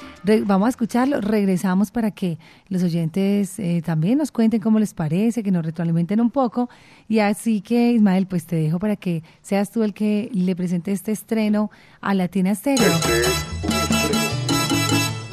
vamos 0.46 0.68
a 0.68 0.70
escucharlo, 0.70 1.22
regresamos 1.22 1.90
para 1.90 2.12
que 2.12 2.38
los 2.70 2.84
oyentes 2.84 3.58
eh, 3.58 3.82
también 3.84 4.20
nos 4.20 4.32
cuenten 4.32 4.62
cómo 4.62 4.78
les 4.80 4.94
parece, 4.94 5.42
que 5.42 5.52
nos 5.52 5.66
retroalimenten 5.66 6.22
un 6.22 6.30
poco. 6.30 6.70
Y 7.10 7.20
así 7.20 7.62
que, 7.62 7.94
Ismael, 7.94 8.28
pues 8.28 8.46
te 8.46 8.56
dejo 8.56 8.78
para 8.80 8.96
que 8.96 9.24
seas 9.42 9.72
tú 9.72 9.84
el 9.84 9.94
que 9.94 10.30
le 10.34 10.56
presente 10.56 10.92
este 10.92 11.12
estreno 11.12 11.72
a 12.00 12.14
Latina 12.14 12.54
Stereo. 12.54 12.94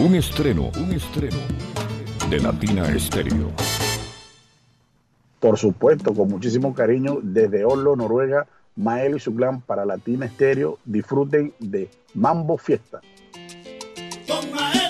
Un 0.04 0.14
estreno, 0.16 0.70
un 0.78 0.92
estreno 0.92 1.38
de 2.28 2.38
Latina 2.38 2.86
Estéreo. 2.94 3.50
Por 5.40 5.56
supuesto, 5.56 6.12
con 6.12 6.28
muchísimo 6.28 6.74
cariño, 6.74 7.20
desde 7.22 7.64
Oslo, 7.64 7.96
Noruega, 7.96 8.46
Mael 8.76 9.16
y 9.16 9.20
su 9.20 9.34
clan 9.34 9.62
para 9.62 9.86
Latina 9.86 10.26
Estéreo. 10.26 10.78
Disfruten 10.84 11.54
de 11.58 11.88
Mambo 12.12 12.58
Fiesta. 12.58 13.00
Escocia, 13.32 14.52
Rusia, 14.52 14.83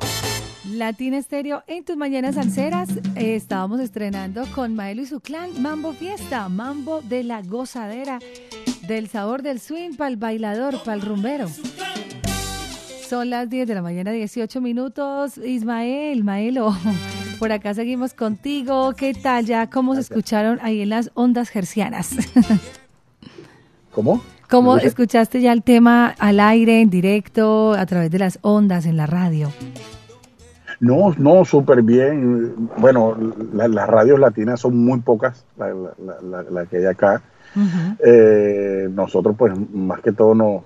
Latina 0.73 1.19
Estéreo 1.19 1.63
en 1.69 1.85
tus 1.85 1.97
mañanas 1.97 2.35
salseras. 2.35 2.89
Eh, 3.15 3.37
estábamos 3.37 3.79
estrenando 3.79 4.45
con 4.55 4.75
Maelo 4.75 5.03
y 5.03 5.07
su 5.07 5.21
clan 5.21 5.63
Mambo 5.63 5.93
Fiesta, 5.93 6.49
Mambo 6.49 7.01
de 7.03 7.23
la 7.23 7.43
gozadera, 7.43 8.19
del 8.89 9.09
sabor 9.09 9.43
del 9.43 9.61
swing 9.61 9.95
para 9.95 10.11
el 10.11 10.17
bailador, 10.17 10.83
para 10.83 10.95
el 10.95 11.03
rumbero. 11.03 11.49
Son 13.09 13.31
las 13.31 13.49
10 13.49 13.69
de 13.69 13.75
la 13.75 13.83
mañana, 13.83 14.11
18 14.11 14.61
minutos. 14.61 15.39
Ismael, 15.39 16.25
Maelo, 16.25 16.77
por 17.39 17.53
acá 17.53 17.73
seguimos 17.73 18.15
contigo. 18.15 18.95
¿Qué 18.97 19.15
tal 19.15 19.47
ya? 19.47 19.71
¿Cómo 19.71 19.95
se 19.95 20.01
escucharon 20.01 20.59
ahí 20.61 20.81
en 20.81 20.89
las 20.89 21.13
ondas 21.15 21.51
gercianas? 21.51 22.17
¿Cómo? 23.93 24.21
¿Cómo 24.51 24.77
escuchaste 24.79 25.41
ya 25.41 25.53
el 25.53 25.63
tema 25.63 26.15
al 26.19 26.41
aire, 26.41 26.81
en 26.81 26.91
directo, 26.91 27.73
a 27.73 27.87
través 27.87 28.11
de 28.11 28.19
las 28.19 28.39
ondas, 28.43 28.85
en 28.85 28.97
la 28.97 29.07
radio? 29.07 29.53
No, 30.81 31.15
no, 31.19 31.45
súper 31.45 31.83
bien. 31.83 32.69
Bueno, 32.79 33.17
las 33.53 33.89
radios 33.89 34.19
latinas 34.19 34.61
son 34.61 34.77
muy 34.77 35.01
pocas, 35.01 35.45
la, 35.57 36.67
que 36.67 36.79
hay 36.79 36.87
acá. 36.87 37.23
Eh, 38.05 38.89
nosotros, 38.91 39.37
pues, 39.39 39.53
más 39.73 40.01
que 40.01 40.13
todo 40.13 40.35
nos, 40.35 40.63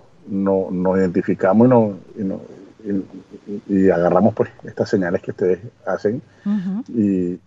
nos 0.72 0.98
identificamos 0.98 1.96
y, 2.16 3.74
y, 3.74 3.90
agarramos 3.90 4.34
pues 4.34 4.50
estas 4.64 4.88
señales 4.88 5.22
que 5.22 5.30
ustedes 5.30 5.58
hacen 5.86 6.22
y, 6.88 7.38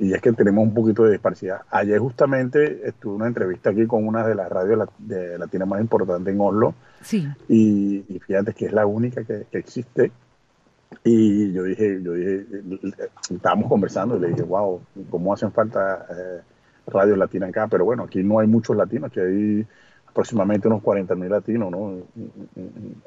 es 0.00 0.20
que 0.20 0.32
tenemos 0.32 0.64
un 0.64 0.74
poquito 0.74 1.04
de 1.04 1.12
disparidad. 1.12 1.62
Ayer 1.70 1.98
justamente 1.98 2.86
estuve 2.86 3.14
una 3.14 3.26
entrevista 3.26 3.70
aquí 3.70 3.86
con 3.86 4.06
una 4.06 4.26
de 4.26 4.34
las 4.34 4.48
radios 4.48 4.88
de 4.98 5.38
latinas 5.38 5.68
más 5.68 5.80
importantes 5.80 6.32
en 6.32 6.40
Oslo 6.40 6.74
sí. 7.02 7.28
y, 7.48 8.04
fíjate 8.26 8.52
que 8.52 8.66
es 8.66 8.72
la 8.72 8.86
única 8.86 9.24
que 9.24 9.46
existe 9.52 10.12
y 11.04 11.52
yo 11.52 11.64
dije, 11.64 12.02
yo 12.02 12.12
dije, 12.12 12.46
estábamos 13.30 13.68
conversando 13.68 14.16
y 14.16 14.20
le 14.20 14.28
dije, 14.28 14.42
wow, 14.42 14.80
¿cómo 15.10 15.34
hacen 15.34 15.52
falta 15.52 16.06
eh, 16.10 16.40
radios 16.86 17.18
latinas 17.18 17.50
acá? 17.50 17.68
Pero 17.68 17.84
bueno, 17.84 18.04
aquí 18.04 18.22
no 18.22 18.38
hay 18.38 18.46
muchos 18.46 18.76
latinos, 18.76 19.10
aquí 19.10 19.20
hay 19.20 19.66
aproximadamente 20.06 20.66
unos 20.66 20.82
40 20.82 21.14
mil 21.14 21.30
latinos 21.30 21.70
¿no? 21.70 22.02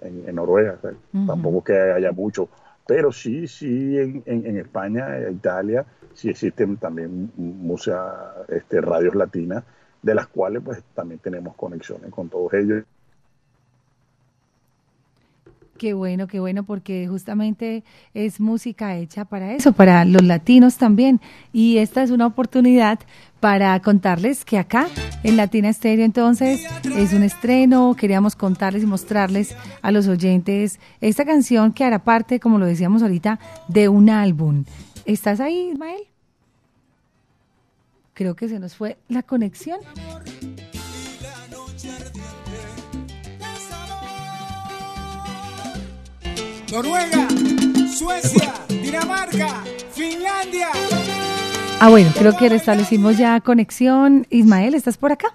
en, 0.01 0.36
Noruega, 0.36 0.77
tampoco 1.27 1.63
que 1.63 1.74
haya 1.74 2.12
mucho, 2.12 2.48
pero 2.91 3.10
sí, 3.13 3.48
sí, 3.48 3.98
en, 3.98 4.21
en, 4.25 4.57
España, 4.57 5.17
en 5.17 5.36
Italia, 5.36 5.86
sí 6.13 6.29
existen 6.29 6.75
también 6.75 7.31
muchas 7.38 7.98
este, 8.50 8.81
radios 8.81 9.15
latinas, 9.15 9.63
de 10.01 10.13
las 10.13 10.27
cuales 10.27 10.62
pues 10.62 10.83
también 10.93 11.21
tenemos 11.21 11.55
conexiones 11.55 12.12
con 12.12 12.27
todos 12.27 12.53
ellos. 12.53 12.83
Qué 15.77 15.93
bueno, 15.93 16.27
qué 16.27 16.41
bueno, 16.41 16.65
porque 16.65 17.07
justamente 17.07 17.86
es 18.13 18.41
música 18.41 18.98
hecha 18.98 19.24
para 19.24 19.53
eso, 19.53 19.71
para 19.71 20.03
los 20.03 20.21
latinos 20.21 20.77
también. 20.77 21.21
Y 21.53 21.77
esta 21.77 22.03
es 22.03 22.12
una 22.12 22.27
oportunidad 22.27 23.00
para 23.41 23.77
contarles 23.81 24.45
que 24.45 24.60
acá 24.60 24.88
en 25.24 25.36
Latina 25.36 25.67
Estéreo 25.67 26.05
entonces 26.05 26.63
es 26.95 27.12
un 27.12 27.24
estreno, 27.24 27.96
queríamos 27.98 28.35
contarles 28.35 28.83
y 28.83 28.85
mostrarles 28.85 29.55
a 29.81 29.92
los 29.92 30.07
oyentes 30.07 30.79
esta 31.01 31.25
canción 31.25 31.74
que 31.74 31.83
hará 31.83 32.03
parte, 32.03 32.39
como 32.39 32.59
lo 32.59 32.68
decíamos 32.68 33.01
ahorita, 33.01 33.39
de 33.68 33.89
un 33.89 34.09
álbum. 34.09 34.63
¿Estás 35.05 35.39
ahí, 35.39 35.72
Ismael? 35.72 36.03
Creo 38.13 38.35
que 38.35 38.48
se 38.48 38.59
nos 38.59 38.75
fue 38.75 39.00
la 39.09 39.24
conexión. 39.24 39.79
Noruega, 46.72 47.27
Suecia, 47.98 48.53
Dinamarca, 48.70 49.63
Finlandia. 49.92 50.70
Ah, 51.83 51.89
bueno, 51.89 52.11
creo 52.15 52.37
que 52.37 52.48
restablecimos 52.48 53.17
ya 53.17 53.41
conexión. 53.41 54.27
Ismael, 54.29 54.75
¿estás 54.75 54.98
por 54.98 55.11
acá? 55.11 55.33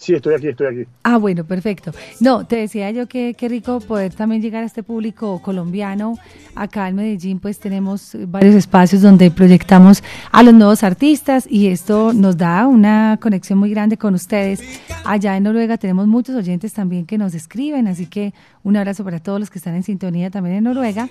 Sí, 0.00 0.14
estoy 0.14 0.32
aquí, 0.32 0.48
estoy 0.48 0.66
aquí. 0.66 0.90
Ah, 1.02 1.18
bueno, 1.18 1.44
perfecto. 1.44 1.92
No, 2.20 2.46
te 2.46 2.56
decía 2.56 2.90
yo 2.90 3.06
que 3.06 3.34
qué 3.34 3.50
rico 3.50 3.80
poder 3.80 4.14
también 4.14 4.40
llegar 4.40 4.62
a 4.62 4.66
este 4.66 4.82
público 4.82 5.42
colombiano. 5.42 6.14
Acá 6.54 6.88
en 6.88 6.96
Medellín 6.96 7.38
pues 7.38 7.58
tenemos 7.58 8.16
varios 8.26 8.54
espacios 8.54 9.02
donde 9.02 9.30
proyectamos 9.30 10.02
a 10.32 10.42
los 10.42 10.54
nuevos 10.54 10.84
artistas 10.84 11.46
y 11.46 11.66
esto 11.66 12.14
nos 12.14 12.38
da 12.38 12.66
una 12.66 13.18
conexión 13.20 13.58
muy 13.58 13.68
grande 13.68 13.98
con 13.98 14.14
ustedes. 14.14 14.62
Allá 15.04 15.36
en 15.36 15.42
Noruega 15.42 15.76
tenemos 15.76 16.06
muchos 16.06 16.34
oyentes 16.34 16.72
también 16.72 17.04
que 17.04 17.18
nos 17.18 17.34
escriben, 17.34 17.86
así 17.86 18.06
que 18.06 18.32
un 18.62 18.78
abrazo 18.78 19.04
para 19.04 19.18
todos 19.18 19.38
los 19.38 19.50
que 19.50 19.58
están 19.58 19.74
en 19.74 19.82
sintonía 19.82 20.30
también 20.30 20.56
en 20.56 20.64
Noruega 20.64 21.10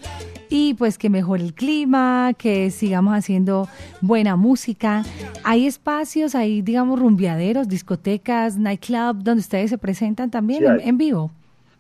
y 0.50 0.74
pues 0.74 0.98
que 0.98 1.12
mejore 1.12 1.44
el 1.44 1.54
clima, 1.54 2.34
que 2.38 2.72
sigamos 2.72 3.14
haciendo 3.16 3.70
buena 4.02 4.36
música. 4.36 5.04
Hay 5.44 5.68
espacios, 5.68 6.34
hay 6.34 6.64
digamos 6.64 7.00
rumbeaderos, 7.00 7.68
discotecas, 7.68 8.58
nightclub, 8.80 9.24
donde 9.24 9.42
ustedes 9.42 9.70
se 9.70 9.78
presentan 9.78 10.30
también 10.32 10.64
en, 10.82 10.98
vivo. 10.98 11.32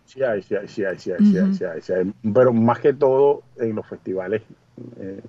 Sí 0.05 0.23
hay, 0.23 0.41
sí 0.41 0.55
hay, 0.55 0.67
sí 0.67 0.83
hay, 0.83 0.97
sí 0.97 1.11
hay, 1.11 1.25
sí 1.53 1.63
hay, 1.63 1.81
sí 1.81 1.93
hay, 1.93 2.13
Pero 2.33 2.51
más 2.53 2.79
que 2.79 2.93
todo 2.93 3.43
en 3.57 3.75
los 3.75 3.85
festivales 3.85 4.41
eh, 4.99 5.21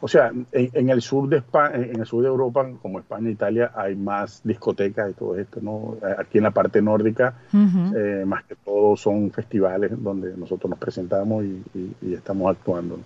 o 0.00 0.08
sea, 0.08 0.32
en, 0.52 0.90
el 0.90 1.02
sur 1.02 1.28
de 1.28 1.38
España, 1.38 1.76
en 1.76 2.00
el 2.00 2.06
sur 2.06 2.22
de 2.22 2.28
Europa, 2.28 2.68
como 2.82 2.98
España 2.98 3.28
e 3.28 3.32
Italia, 3.32 3.72
hay 3.74 3.94
más 3.94 4.40
discotecas 4.44 5.10
y 5.10 5.14
todo 5.14 5.38
esto, 5.38 5.60
¿no? 5.62 5.96
Aquí 6.18 6.38
en 6.38 6.44
la 6.44 6.50
parte 6.50 6.82
nórdica, 6.82 7.34
eh, 7.52 8.24
más 8.26 8.44
que 8.44 8.56
todo 8.56 8.96
son 8.96 9.30
festivales 9.30 9.92
donde 9.96 10.36
nosotros 10.36 10.70
nos 10.70 10.78
presentamos 10.78 11.44
y, 11.44 12.12
estamos 12.12 12.50
actuando. 12.50 12.98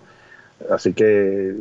Así 0.69 0.93
que 0.93 1.55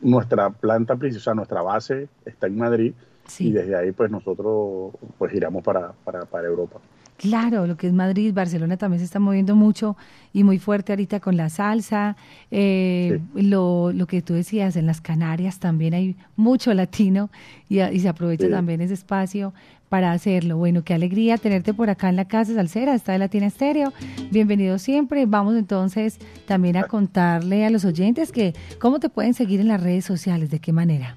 nuestra 0.00 0.50
planta 0.50 0.96
principal, 0.96 1.20
o 1.20 1.24
sea, 1.24 1.34
nuestra 1.34 1.62
base 1.62 2.08
está 2.24 2.46
en 2.46 2.56
Madrid 2.56 2.94
y 3.38 3.52
desde 3.52 3.76
ahí 3.76 3.92
pues 3.92 4.10
nosotros 4.10 4.92
pues 5.18 5.32
giramos 5.32 5.62
para, 5.62 5.92
para, 6.04 6.24
para 6.24 6.46
Europa. 6.46 6.80
Claro, 7.16 7.66
lo 7.66 7.76
que 7.76 7.86
es 7.86 7.92
Madrid, 7.92 8.34
Barcelona 8.34 8.76
también 8.76 8.98
se 8.98 9.04
está 9.04 9.20
moviendo 9.20 9.54
mucho 9.54 9.96
y 10.32 10.42
muy 10.42 10.58
fuerte 10.58 10.92
ahorita 10.92 11.20
con 11.20 11.36
la 11.36 11.48
salsa. 11.48 12.16
Eh, 12.50 13.20
lo, 13.34 13.92
lo 13.92 14.06
que 14.06 14.20
tú 14.20 14.34
decías, 14.34 14.74
en 14.74 14.86
las 14.86 15.00
Canarias 15.00 15.60
también 15.60 15.94
hay 15.94 16.16
mucho 16.34 16.74
latino 16.74 17.30
y, 17.68 17.78
se 18.00 18.08
aprovecha 18.08 18.50
también 18.50 18.80
ese 18.80 18.94
espacio 18.94 19.54
para 19.88 20.10
hacerlo. 20.10 20.56
Bueno, 20.56 20.82
qué 20.82 20.92
alegría 20.92 21.38
tenerte 21.38 21.72
por 21.72 21.88
acá 21.88 22.08
en 22.08 22.16
la 22.16 22.26
casa 22.26 22.52
salsera, 22.52 22.94
está 22.94 23.12
de 23.12 23.20
Latina 23.20 23.46
Estéreo. 23.46 23.92
Bienvenido 24.32 24.78
siempre. 24.78 25.24
Vamos 25.24 25.54
entonces 25.54 26.18
también 26.46 26.76
a 26.76 26.84
contarle 26.84 27.64
a 27.64 27.70
los 27.70 27.84
oyentes 27.84 28.32
que 28.32 28.54
cómo 28.80 28.98
te 28.98 29.08
pueden 29.08 29.34
seguir 29.34 29.60
en 29.60 29.68
las 29.68 29.80
redes 29.80 30.04
sociales, 30.04 30.50
de 30.50 30.58
qué 30.58 30.72
manera 30.72 31.16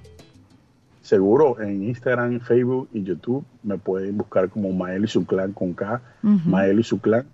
seguro 1.08 1.62
en 1.62 1.84
Instagram, 1.84 2.42
Facebook 2.42 2.90
y 2.92 3.02
YouTube 3.02 3.46
me 3.64 3.78
pueden 3.78 4.18
buscar 4.18 4.50
como 4.50 4.74
Mael 4.74 5.06
y 5.06 5.08
su 5.08 5.26
clan 5.26 5.54
con 5.54 5.74
K, 5.74 6.02
Mael 6.22 6.80
y 6.80 6.84
su 6.84 7.00
clan. 7.00 7.26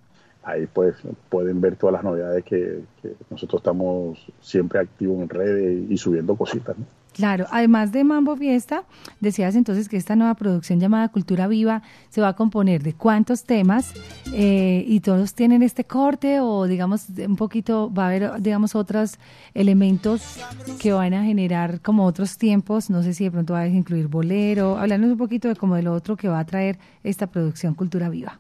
Ahí 0.44 0.68
pues 0.68 0.96
pueden 1.30 1.62
ver 1.62 1.76
todas 1.78 1.94
las 1.94 2.04
novedades 2.04 2.44
que, 2.44 2.82
nosotros 3.30 3.62
estamos 3.62 4.20
siempre 4.42 4.80
activos 4.80 5.22
en 5.22 5.30
redes 5.30 5.86
y 5.90 5.98
subiendo 5.98 6.36
cositas. 6.36 6.76
Claro, 7.14 7.46
además 7.52 7.92
de 7.92 8.04
Mambo 8.04 8.36
Fiesta, 8.36 8.86
decías 9.20 9.56
entonces 9.56 9.88
que 9.88 9.98
esta 9.98 10.16
nueva 10.16 10.34
producción 10.34 10.80
llamada 10.80 11.10
Cultura 11.10 11.48
Viva 11.48 11.84
se 12.10 12.22
va 12.22 12.30
a 12.30 12.36
componer 12.36 12.82
de 12.82 12.94
cuántos 12.94 13.44
temas 13.44 13.94
eh, 14.34 14.84
y 14.88 15.00
todos 15.02 15.36
tienen 15.36 15.62
este 15.62 15.84
corte 15.84 16.40
o 16.40 16.66
digamos 16.66 17.10
un 17.10 17.36
poquito 17.36 17.94
va 17.94 18.06
a 18.06 18.08
haber 18.08 18.42
digamos 18.42 18.74
otros 18.74 19.20
elementos 19.54 20.40
que 20.80 20.92
van 20.92 21.14
a 21.14 21.24
generar 21.24 21.82
como 21.82 22.06
otros 22.06 22.38
tiempos, 22.40 22.90
no 22.90 23.04
sé 23.04 23.14
si 23.14 23.26
de 23.26 23.32
pronto 23.32 23.54
va 23.54 23.60
a 23.60 23.68
incluir 23.68 24.08
bolero, 24.08 24.80
hablarnos 24.80 25.12
un 25.12 25.18
poquito 25.18 25.50
de 25.50 25.56
como 25.56 25.76
de 25.76 25.84
lo 25.84 25.94
otro 25.94 26.18
que 26.18 26.28
va 26.28 26.40
a 26.40 26.46
traer 26.46 26.80
esta 27.04 27.28
producción 27.28 27.76
Cultura 27.76 28.10
Viva. 28.10 28.40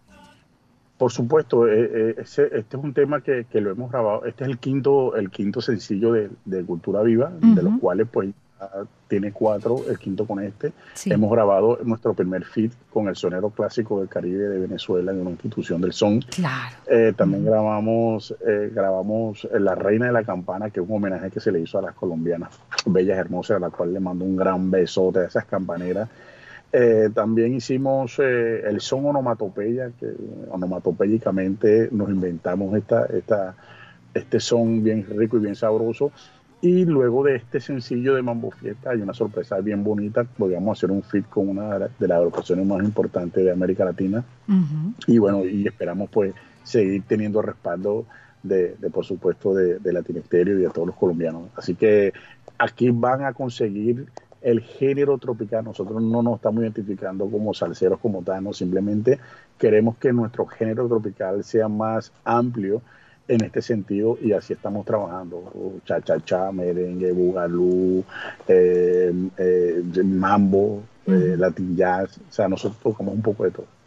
Por 1.03 1.11
supuesto, 1.11 1.67
eh, 1.67 1.91
eh, 1.93 2.15
este 2.17 2.55
es 2.55 2.81
un 2.81 2.93
tema 2.93 3.19
que, 3.19 3.45
lo 3.55 3.71
hemos 3.71 3.91
grabado. 3.91 4.23
Este 4.23 4.45
es 4.45 4.49
el 4.49 4.57
quinto, 4.57 5.17
el 5.17 5.31
quinto 5.31 5.59
sencillo 5.59 6.13
de, 6.13 6.63
Cultura 6.63 7.01
Viva, 7.01 7.29
de 7.41 7.61
los 7.61 7.77
cuales 7.81 8.07
pues 8.09 8.29
tiene 9.09 9.33
cuatro, 9.33 9.81
el 9.89 9.99
quinto 9.99 10.25
con 10.25 10.41
este. 10.41 10.71
Hemos 11.07 11.29
grabado 11.29 11.77
nuestro 11.83 12.13
primer 12.13 12.45
feed 12.45 12.71
con 12.89 13.09
el 13.09 13.17
sonero 13.17 13.49
clásico 13.49 13.99
del 13.99 14.07
Caribe 14.07 14.47
de 14.47 14.59
Venezuela 14.59 15.11
en 15.11 15.19
una 15.19 15.31
institución 15.31 15.81
del 15.81 15.91
son. 15.91 16.21
Claro. 16.21 16.77
Eh, 16.87 17.11
también 17.17 17.43
grabamos, 17.43 18.33
eh, 18.47 18.71
grabamos 18.73 19.45
La 19.59 19.75
Reina 19.75 20.05
de 20.05 20.13
la 20.13 20.23
Campana, 20.23 20.69
que 20.69 20.79
es 20.79 20.87
un 20.87 20.95
homenaje 20.95 21.29
que 21.31 21.41
se 21.41 21.51
le 21.51 21.59
hizo 21.59 21.79
a 21.79 21.81
las 21.81 21.95
colombianas 21.95 22.57
bellas, 22.85 23.17
hermosas, 23.17 23.57
a 23.57 23.59
la 23.59 23.71
cual 23.71 23.93
le 23.93 23.99
mando 23.99 24.23
un 24.23 24.37
gran 24.37 24.71
besote 24.71 25.19
a 25.19 25.25
esas 25.25 25.43
campaneras. 25.43 26.07
Eh, 26.75 27.09
también 27.13 27.53
hicimos 27.53 28.17
eh, 28.17 28.62
el 28.67 28.81
son 28.81 29.05
onomatopeya, 29.05 29.91
que 29.99 30.07
onomatopéyicamente 30.49 31.89
nos 31.91 32.09
inventamos 32.09 32.75
esta, 32.75 33.05
esta, 33.05 33.55
este 34.12 34.39
son 34.39 34.83
bien 34.83 35.05
rico 35.07 35.38
y 35.38 35.41
bien 35.41 35.55
sabroso. 35.55 36.12
Y 36.62 36.86
luego 36.86 37.23
de 37.23 37.36
este 37.36 37.59
sencillo 37.59 38.15
de 38.15 38.23
Mambo 38.23 38.49
Fiesta 38.49 38.89
hay 38.89 39.01
una 39.01 39.13
sorpresa 39.13 39.59
bien 39.59 39.83
bonita, 39.83 40.23
podríamos 40.23 40.79
hacer 40.79 40.89
un 40.89 41.03
fit 41.03 41.27
con 41.29 41.49
una 41.49 41.77
de 41.77 42.07
las 42.07 42.17
agrupaciones 42.17 42.65
más 42.65 42.83
importantes 42.83 43.45
de 43.45 43.51
América 43.51 43.86
Latina. 43.86 44.23
Y 45.05 45.19
bueno, 45.19 45.45
y 45.45 45.67
esperamos 45.67 46.09
pues 46.09 46.33
seguir 46.63 47.03
teniendo 47.05 47.41
respaldo 47.43 48.05
de, 48.41 48.75
por 48.91 49.05
supuesto, 49.05 49.53
de, 49.53 49.77
de 49.77 49.93
Latinisterio 49.93 50.57
y 50.57 50.63
de 50.63 50.69
todos 50.69 50.88
los 50.88 50.95
colombianos. 50.95 51.49
Así 51.55 51.75
que 51.75 52.13
aquí 52.57 52.89
van 52.91 53.25
a 53.25 53.33
conseguir 53.33 54.07
el 54.43 54.62
género 54.62 55.17
tropical. 55.17 55.63
Nosotros 55.63 56.01
no 56.01 56.21
nos 56.21 56.36
estamos 56.36 56.63
identificando 56.63 57.27
como 57.29 57.53
salseros 57.53 57.99
como 57.99 58.21
tal, 58.21 58.53
simplemente 58.53 59.19
queremos 59.58 59.97
que 59.97 60.13
nuestro 60.13 60.45
género 60.45 60.88
tropical 60.88 61.43
sea 61.43 61.67
más 61.67 62.12
amplio 62.23 62.82
en 63.27 63.43
este 63.43 63.62
sentido 63.62 64.17
y 64.21 64.34
así 64.34 64.53
estamos 64.53 64.86
trabajando. 64.86 65.51
Cha 65.86 66.01
cha 66.01 66.19
cha, 66.19 66.51
merengue, 66.51 67.12
bugalú, 67.12 68.03
eh, 68.47 69.13
eh, 69.38 69.84
mambo, 70.03 70.84
eh, 71.08 71.36
latin 71.38 71.75
jazz, 71.75 72.17
o 72.17 72.32
sea, 72.32 72.47
nosotros 72.47 72.79
tocamos 72.82 73.13
un 73.15 73.21
poco 73.21 73.45
de 73.45 73.51
todo. 73.51 73.83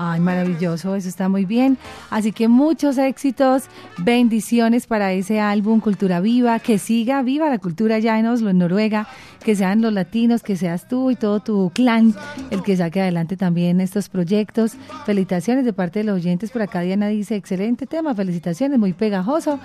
Ay, 0.00 0.20
maravilloso, 0.20 0.94
eso 0.94 1.08
está 1.08 1.28
muy 1.28 1.44
bien. 1.44 1.76
Así 2.08 2.30
que 2.30 2.46
muchos 2.46 2.98
éxitos, 2.98 3.64
bendiciones 3.98 4.86
para 4.86 5.12
ese 5.12 5.40
álbum 5.40 5.80
Cultura 5.80 6.20
Viva, 6.20 6.60
que 6.60 6.78
siga 6.78 7.20
viva 7.22 7.48
la 7.48 7.58
cultura 7.58 7.98
ya 7.98 8.16
en 8.16 8.26
Oslo, 8.26 8.50
en 8.50 8.58
Noruega, 8.58 9.08
que 9.42 9.56
sean 9.56 9.82
los 9.82 9.92
latinos, 9.92 10.44
que 10.44 10.56
seas 10.56 10.86
tú 10.86 11.10
y 11.10 11.16
todo 11.16 11.40
tu 11.40 11.72
clan 11.74 12.14
el 12.52 12.62
que 12.62 12.76
saque 12.76 13.00
adelante 13.00 13.36
también 13.36 13.80
estos 13.80 14.08
proyectos. 14.08 14.76
Felicitaciones 15.04 15.64
de 15.64 15.72
parte 15.72 15.98
de 15.98 16.04
los 16.04 16.14
oyentes. 16.14 16.52
Por 16.52 16.62
acá 16.62 16.82
Diana 16.82 17.08
dice, 17.08 17.34
excelente 17.34 17.86
tema, 17.86 18.14
felicitaciones, 18.14 18.78
muy 18.78 18.92
pegajoso. 18.92 19.58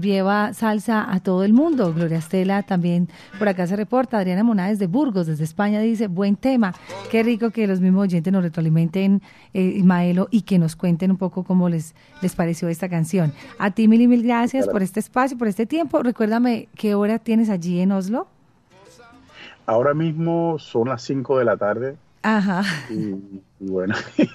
lleva 0.00 0.54
salsa 0.54 1.12
a 1.12 1.18
todo 1.18 1.42
el 1.42 1.54
mundo. 1.54 1.92
Gloria 1.92 2.18
Estela 2.18 2.62
también 2.62 3.08
por 3.36 3.48
acá 3.48 3.66
se 3.66 3.74
reporta. 3.74 4.18
Adriana 4.18 4.44
Moná 4.44 4.68
desde 4.68 4.86
Burgos, 4.86 5.26
desde 5.26 5.42
España, 5.42 5.80
dice, 5.80 6.06
buen 6.06 6.36
tema. 6.36 6.72
Qué 7.10 7.24
rico 7.24 7.50
que 7.50 7.66
los 7.66 7.80
mismos 7.80 8.04
oyentes 8.04 8.32
nos 8.32 8.44
retroalimenten 8.44 9.22
eh, 9.54 9.62
Ismaelo, 9.62 10.28
y 10.30 10.42
que 10.42 10.58
nos 10.58 10.76
cuenten 10.76 11.10
un 11.10 11.16
poco 11.16 11.44
cómo 11.44 11.68
les, 11.68 11.94
les 12.22 12.34
pareció 12.34 12.68
esta 12.68 12.88
canción. 12.88 13.32
A 13.58 13.70
ti 13.70 13.88
mil 13.88 14.00
y 14.00 14.08
mil 14.08 14.22
gracias 14.22 14.68
por 14.68 14.82
este 14.82 15.00
espacio, 15.00 15.36
por 15.36 15.48
este 15.48 15.66
tiempo. 15.66 16.02
Recuérdame 16.02 16.68
qué 16.76 16.94
hora 16.94 17.18
tienes 17.18 17.50
allí 17.50 17.80
en 17.80 17.92
Oslo. 17.92 18.26
Ahora 19.66 19.94
mismo 19.94 20.58
son 20.58 20.88
las 20.88 21.02
5 21.02 21.38
de 21.38 21.44
la 21.44 21.56
tarde. 21.56 21.96
Ajá. 22.22 22.62
Y, 22.90 23.14
bueno, 23.60 23.94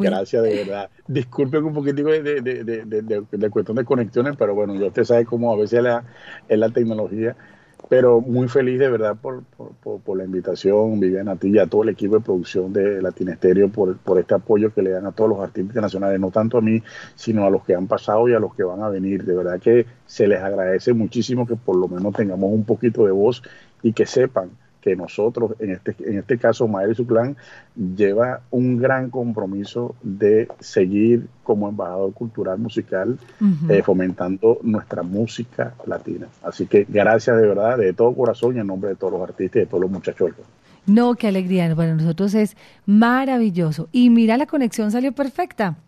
gracias 0.00 0.42
de 0.42 0.64
verdad. 0.64 0.90
Disculpen 1.08 1.64
un 1.64 1.74
poquitico 1.74 2.10
de, 2.10 2.22
de, 2.22 2.42
de, 2.42 3.24
de, 3.30 3.50
cuestión 3.50 3.76
de 3.76 3.84
conexiones, 3.84 4.36
pero 4.36 4.54
bueno, 4.54 4.74
yo 4.74 4.88
usted 4.88 5.04
sabe 5.04 5.24
cómo 5.24 5.52
a 5.52 5.56
veces 5.56 5.82
la, 5.82 6.04
es 6.48 6.58
la 6.58 6.68
tecnología 6.68 7.36
pero 7.88 8.20
muy 8.20 8.48
feliz 8.48 8.78
de 8.78 8.90
verdad 8.90 9.16
por, 9.20 9.42
por, 9.44 10.16
la 10.16 10.24
invitación, 10.24 10.98
Viviana, 10.98 11.32
a 11.32 11.36
ti 11.36 11.48
y 11.48 11.58
a 11.58 11.66
todo 11.66 11.84
el 11.84 11.90
equipo 11.90 12.16
de 12.16 12.20
producción 12.20 12.72
de 12.72 13.00
Latinesterio 13.00 13.68
por, 13.68 13.96
por 13.98 14.18
este 14.18 14.34
apoyo 14.34 14.72
que 14.72 14.82
le 14.82 14.90
dan 14.90 15.06
a 15.06 15.12
todos 15.12 15.30
los 15.30 15.38
artistas 15.40 15.68
internacionales, 15.68 16.18
no 16.18 16.30
tanto 16.30 16.58
a 16.58 16.60
mí, 16.60 16.82
sino 17.14 17.44
a 17.44 17.50
los 17.50 17.64
que 17.64 17.74
han 17.74 17.86
pasado 17.86 18.28
y 18.28 18.34
a 18.34 18.40
los 18.40 18.54
que 18.54 18.64
van 18.64 18.82
a 18.82 18.88
venir. 18.88 19.24
De 19.24 19.34
verdad 19.34 19.60
que 19.60 19.86
se 20.06 20.26
les 20.26 20.42
agradece 20.42 20.92
muchísimo 20.94 21.46
que 21.46 21.56
por 21.56 21.76
lo 21.76 21.88
menos 21.88 22.14
tengamos 22.14 22.50
un 22.52 22.64
poquito 22.64 23.04
de 23.06 23.12
voz 23.12 23.42
y 23.82 23.92
que 23.92 24.06
sepan 24.06 24.50
que 24.86 24.94
nosotros, 24.94 25.56
en 25.58 25.72
este, 25.72 25.96
en 25.98 26.18
este 26.18 26.38
caso 26.38 26.68
Mael 26.68 26.92
y 26.92 26.94
su 26.94 27.08
clan, 27.08 27.36
lleva 27.74 28.42
un 28.52 28.76
gran 28.76 29.10
compromiso 29.10 29.96
de 30.00 30.46
seguir 30.60 31.26
como 31.42 31.68
embajador 31.68 32.12
cultural 32.12 32.56
musical 32.58 33.18
eh, 33.68 33.82
fomentando 33.82 34.60
nuestra 34.62 35.02
música 35.02 35.74
latina. 35.86 36.28
Así 36.44 36.66
que 36.66 36.86
gracias 36.88 37.36
de 37.36 37.48
verdad, 37.48 37.78
de 37.78 37.92
todo 37.94 38.14
corazón 38.14 38.56
y 38.56 38.60
en 38.60 38.68
nombre 38.68 38.90
de 38.90 38.96
todos 38.96 39.14
los 39.14 39.22
artistas 39.22 39.56
y 39.56 39.58
de 39.60 39.66
todos 39.66 39.80
los 39.80 39.90
muchachos. 39.90 40.30
No, 40.86 41.16
qué 41.16 41.26
alegría. 41.26 41.74
Para 41.74 41.92
nosotros 41.92 42.32
es 42.34 42.56
maravilloso. 42.86 43.88
Y 43.90 44.08
mira, 44.10 44.36
la 44.36 44.46
conexión 44.46 44.92
salió 44.92 45.10
perfecta. 45.10 45.78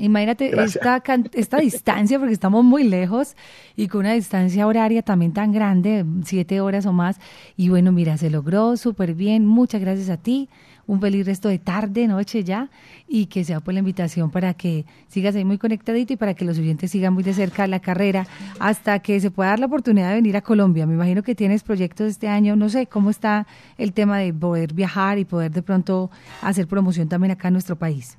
Imagínate 0.00 0.52
esta, 0.62 1.02
esta 1.32 1.58
distancia, 1.58 2.20
porque 2.20 2.32
estamos 2.32 2.64
muy 2.64 2.84
lejos 2.84 3.34
y 3.74 3.88
con 3.88 4.00
una 4.00 4.12
distancia 4.12 4.64
horaria 4.64 5.02
también 5.02 5.32
tan 5.32 5.50
grande, 5.50 6.04
siete 6.24 6.60
horas 6.60 6.86
o 6.86 6.92
más. 6.92 7.18
Y 7.56 7.68
bueno, 7.68 7.90
mira, 7.90 8.16
se 8.16 8.30
logró 8.30 8.76
súper 8.76 9.14
bien. 9.14 9.44
Muchas 9.44 9.80
gracias 9.80 10.08
a 10.08 10.16
ti. 10.16 10.48
Un 10.86 11.00
feliz 11.00 11.26
resto 11.26 11.48
de 11.48 11.58
tarde, 11.58 12.06
noche 12.06 12.44
ya. 12.44 12.70
Y 13.08 13.26
que 13.26 13.42
sea 13.42 13.58
por 13.58 13.74
la 13.74 13.80
invitación 13.80 14.30
para 14.30 14.54
que 14.54 14.86
sigas 15.08 15.34
ahí 15.34 15.44
muy 15.44 15.58
conectadito 15.58 16.12
y 16.12 16.16
para 16.16 16.34
que 16.34 16.44
los 16.44 16.60
oyentes 16.60 16.92
sigan 16.92 17.12
muy 17.12 17.24
de 17.24 17.34
cerca 17.34 17.66
la 17.66 17.80
carrera 17.80 18.24
hasta 18.60 19.00
que 19.00 19.18
se 19.18 19.32
pueda 19.32 19.50
dar 19.50 19.58
la 19.58 19.66
oportunidad 19.66 20.10
de 20.10 20.14
venir 20.14 20.36
a 20.36 20.42
Colombia. 20.42 20.86
Me 20.86 20.94
imagino 20.94 21.24
que 21.24 21.34
tienes 21.34 21.64
proyectos 21.64 22.06
este 22.06 22.28
año. 22.28 22.54
No 22.54 22.68
sé 22.68 22.86
cómo 22.86 23.10
está 23.10 23.48
el 23.76 23.92
tema 23.92 24.18
de 24.18 24.32
poder 24.32 24.74
viajar 24.74 25.18
y 25.18 25.24
poder 25.24 25.50
de 25.50 25.62
pronto 25.62 26.08
hacer 26.40 26.68
promoción 26.68 27.08
también 27.08 27.32
acá 27.32 27.48
en 27.48 27.54
nuestro 27.54 27.74
país. 27.74 28.16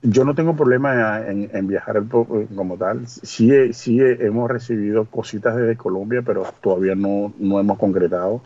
Yo 0.00 0.24
no 0.24 0.32
tengo 0.36 0.54
problema 0.54 1.26
en, 1.26 1.66
viajar 1.66 2.00
como 2.08 2.76
tal. 2.76 3.08
Sí, 3.08 3.72
sí 3.72 3.98
hemos 4.00 4.48
recibido 4.48 5.06
cositas 5.06 5.56
desde 5.56 5.76
Colombia, 5.76 6.22
pero 6.24 6.44
todavía 6.60 6.94
no, 6.94 7.32
no 7.38 7.58
hemos 7.58 7.78
concretado. 7.78 8.42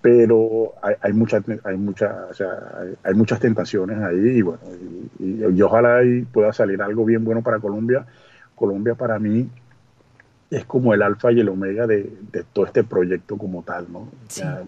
Pero 0.00 0.74
hay, 0.80 0.94
hay 1.00 1.12
muchas 1.12 1.42
hay 1.64 1.76
mucha, 1.76 2.26
o 2.30 2.34
sea, 2.34 2.48
hay, 3.02 3.14
muchas 3.14 3.40
tentaciones 3.40 3.98
ahí 3.98 4.38
y 4.38 4.42
bueno, 4.42 4.60
y, 5.18 5.62
ojalá 5.62 5.96
ahí 5.96 6.22
pueda 6.22 6.52
salir 6.52 6.80
algo 6.80 7.04
bien 7.04 7.24
bueno 7.24 7.42
para 7.42 7.58
Colombia. 7.58 8.06
Colombia 8.54 8.94
para 8.94 9.18
mí 9.18 9.50
es 10.48 10.64
como 10.64 10.94
el 10.94 11.02
alfa 11.02 11.32
y 11.32 11.40
el 11.40 11.48
omega 11.48 11.88
de, 11.88 12.12
todo 12.52 12.66
este 12.66 12.84
proyecto 12.84 13.36
como 13.36 13.64
tal, 13.64 13.86
¿no? 13.92 14.08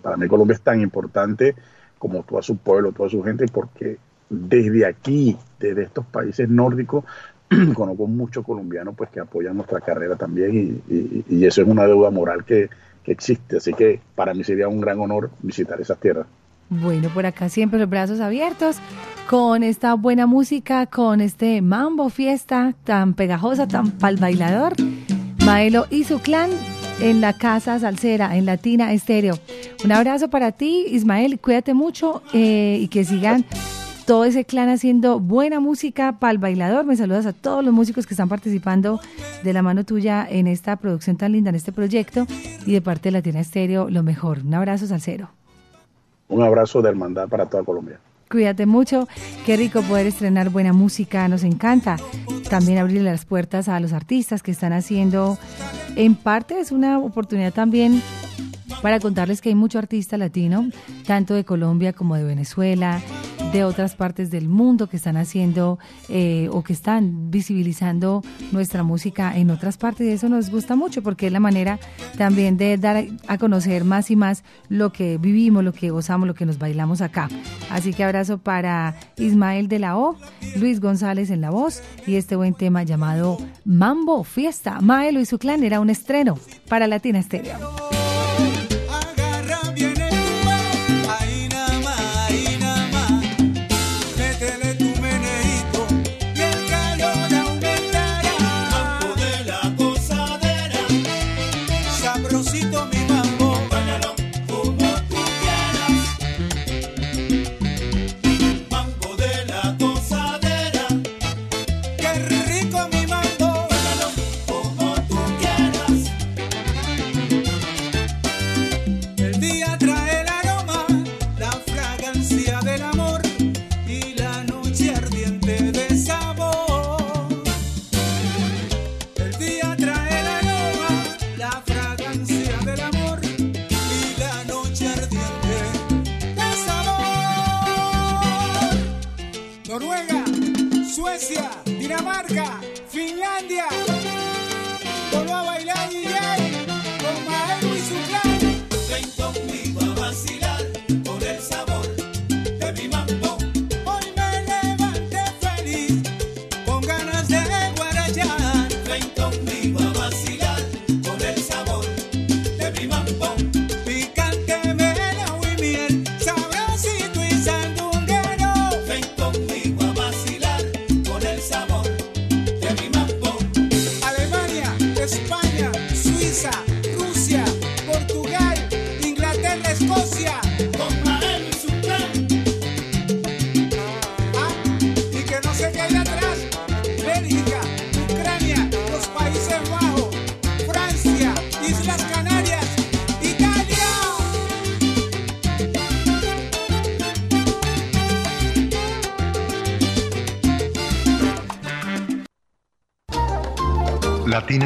para 0.03 0.17
mí 0.17 0.27
Colombia 0.27 0.55
es 0.55 0.61
tan 0.61 0.81
importante 0.81 1.55
como 1.99 2.25
todo 2.25 2.43
su 2.43 2.57
pueblo, 2.57 2.91
toda 2.91 3.09
su 3.09 3.23
gente, 3.23 3.47
porque 3.53 3.99
desde 4.29 4.87
aquí, 4.87 5.37
desde 5.59 5.83
estos 5.85 6.05
países 6.07 6.49
nórdicos, 6.49 7.05
conozco 7.75 8.07
muchos 8.07 8.45
colombianos 8.45 8.95
pues 8.97 9.11
que 9.11 9.21
apoyan 9.21 9.57
nuestra 9.57 9.81
carrera 9.81 10.17
también 10.17 10.83
y, 10.89 11.45
eso 11.45 11.63
es 11.63 11.69
una 11.69 11.87
deuda 11.87 12.11
moral 12.11 12.45
que, 12.45 12.69
existe, 13.09 13.59
así 13.59 13.73
que 13.73 14.01
para 14.17 14.35
mí 14.35 14.43
sería 14.43 14.67
un 14.67 14.81
gran 14.81 14.99
honor 14.99 15.31
visitar 15.41 15.81
esas 15.81 15.97
tierras. 16.01 16.27
Bueno, 16.69 17.09
por 17.15 17.25
acá 17.25 17.49
siempre 17.49 17.79
los 17.79 17.89
brazos 17.89 18.19
abiertos 18.19 18.79
con 19.31 19.63
esta 19.63 19.95
buena 19.95 20.27
música, 20.27 20.87
con 20.87 21.21
este 21.21 21.63
mambo 21.63 22.11
fiesta 22.11 22.75
tan 22.83 23.15
pegajosa, 23.15 23.69
tan 23.69 23.93
pal 23.93 24.17
bailador. 24.17 24.73
Maelo 25.45 25.87
y 25.89 26.03
su 26.03 26.19
clan 26.19 26.51
en 27.01 27.21
la 27.21 27.33
casa 27.33 27.79
salsera, 27.79 28.37
en 28.37 28.47
Latina 28.47 28.93
Estéreo. 28.93 29.39
Un 29.85 29.93
abrazo 29.93 30.29
para 30.29 30.51
ti, 30.51 30.87
Ismael, 30.91 31.39
cuídate 31.39 31.75
mucho 31.75 32.23
eh, 32.33 32.79
y 32.81 32.89
que 32.89 33.05
sigan 33.05 33.45
todo 34.07 34.25
ese 34.25 34.45
clan 34.45 34.69
haciendo 34.69 35.19
buena 35.19 35.61
música 35.61 36.19
para 36.19 36.31
el 36.31 36.39
bailador. 36.39 36.87
Me 36.87 36.97
saludas 36.97 37.27
a 37.27 37.33
todos 37.33 37.65
los 37.65 37.75
músicos 37.75 38.07
que 38.07 38.15
están 38.15 38.29
participando 38.29 39.01
de 39.43 39.53
la 39.53 39.63
mano 39.63 39.85
tuya 39.85 40.27
en 40.29 40.47
esta 40.47 40.77
producción 40.77 41.17
tan 41.17 41.33
linda, 41.33 41.51
en 41.51 41.57
este 41.57 41.73
proyecto. 41.73 42.27
Y 42.65 42.73
de 42.73 42.81
parte 42.81 43.09
de 43.09 43.13
Latina 43.13 43.41
Estéreo, 43.41 43.91
lo 43.91 44.03
mejor. 44.03 44.39
Un 44.45 44.55
abrazo, 44.55 44.87
Salcero. 44.87 45.31
Un 46.29 46.43
abrazo 46.43 46.81
de 46.83 46.89
hermandad 46.89 47.29
para 47.29 47.47
toda 47.47 47.65
Colombia. 47.65 47.99
Cuídate 48.31 48.67
mucho, 48.67 49.07
qué 49.45 49.57
rico 49.57 49.83
poder 49.83 50.09
estrenar 50.09 50.51
buena 50.51 50.73
música, 50.73 51.29
nos 51.29 51.45
encanta. 51.45 51.97
También 52.51 52.79
abrirle 52.79 53.11
las 53.11 53.25
puertas 53.25 53.69
a 53.69 53.79
los 53.79 53.93
artistas 53.93 54.43
que 54.43 54.51
están 54.51 54.73
haciendo, 54.73 55.39
en 55.95 56.17
parte 56.17 56.59
es 56.59 56.73
una 56.73 56.99
oportunidad 56.99 57.53
también 57.53 58.03
para 58.83 58.99
contarles 59.01 59.41
que 59.41 59.49
hay 59.51 59.55
mucho 59.55 59.79
artista 59.79 60.19
latino, 60.19 60.69
tanto 61.07 61.35
de 61.35 61.45
Colombia 61.45 61.93
como 61.93 62.17
de 62.17 62.25
Venezuela, 62.25 63.01
de 63.53 63.65
otras 63.65 63.95
partes 63.95 64.31
del 64.31 64.49
mundo 64.49 64.89
que 64.89 64.97
están 64.97 65.17
haciendo 65.17 65.79
eh, 66.09 66.49
o 66.53 66.63
que 66.63 66.73
están 66.73 67.31
visibilizando 67.31 68.23
nuestra 68.53 68.83
música 68.83 69.37
en 69.37 69.51
otras 69.51 69.77
partes 69.77 70.07
y 70.07 70.11
eso 70.11 70.29
nos 70.29 70.51
gusta 70.51 70.77
mucho 70.77 71.03
porque 71.03 71.27
es 71.27 71.33
la 71.33 71.41
manera 71.41 71.79
también 72.19 72.57
de 72.57 72.77
dar 72.77 73.05
a 73.27 73.39
conocer 73.39 73.85
más 73.85 74.11
y 74.11 74.17
más 74.17 74.45
lo 74.69 74.93
que 74.93 75.19
vivimos, 75.19 75.65
lo 75.65 75.73
que 75.73 75.91
gozamos, 75.91 76.27
lo 76.27 76.35
que 76.35 76.47
nos 76.47 76.59
bailamos 76.59 77.01
acá. 77.01 77.29
Así 77.71 77.93
que 77.93 78.05
abrazo 78.05 78.39
para 78.39 78.97
Ismael 79.17 79.69
de 79.69 79.79
la 79.79 79.97
O, 79.97 80.17
Luis 80.57 80.81
González 80.81 81.31
en 81.31 81.41
la 81.41 81.51
voz 81.51 81.83
y 82.07 82.17
este 82.17 82.37
buen 82.37 82.55
tema 82.55 82.83
llamado 82.83 83.39
Mambo 83.65 84.25
Fiesta. 84.25 84.81
Maelo 84.81 85.21
y 85.21 85.27
su 85.27 85.39
clan 85.39 85.65
era 85.65 85.81
un 85.81 85.91
estreno 85.91 86.39
para 86.69 86.87
Latina 86.87 87.23
Stereo. 87.23 87.96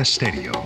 Latina 0.02 0.59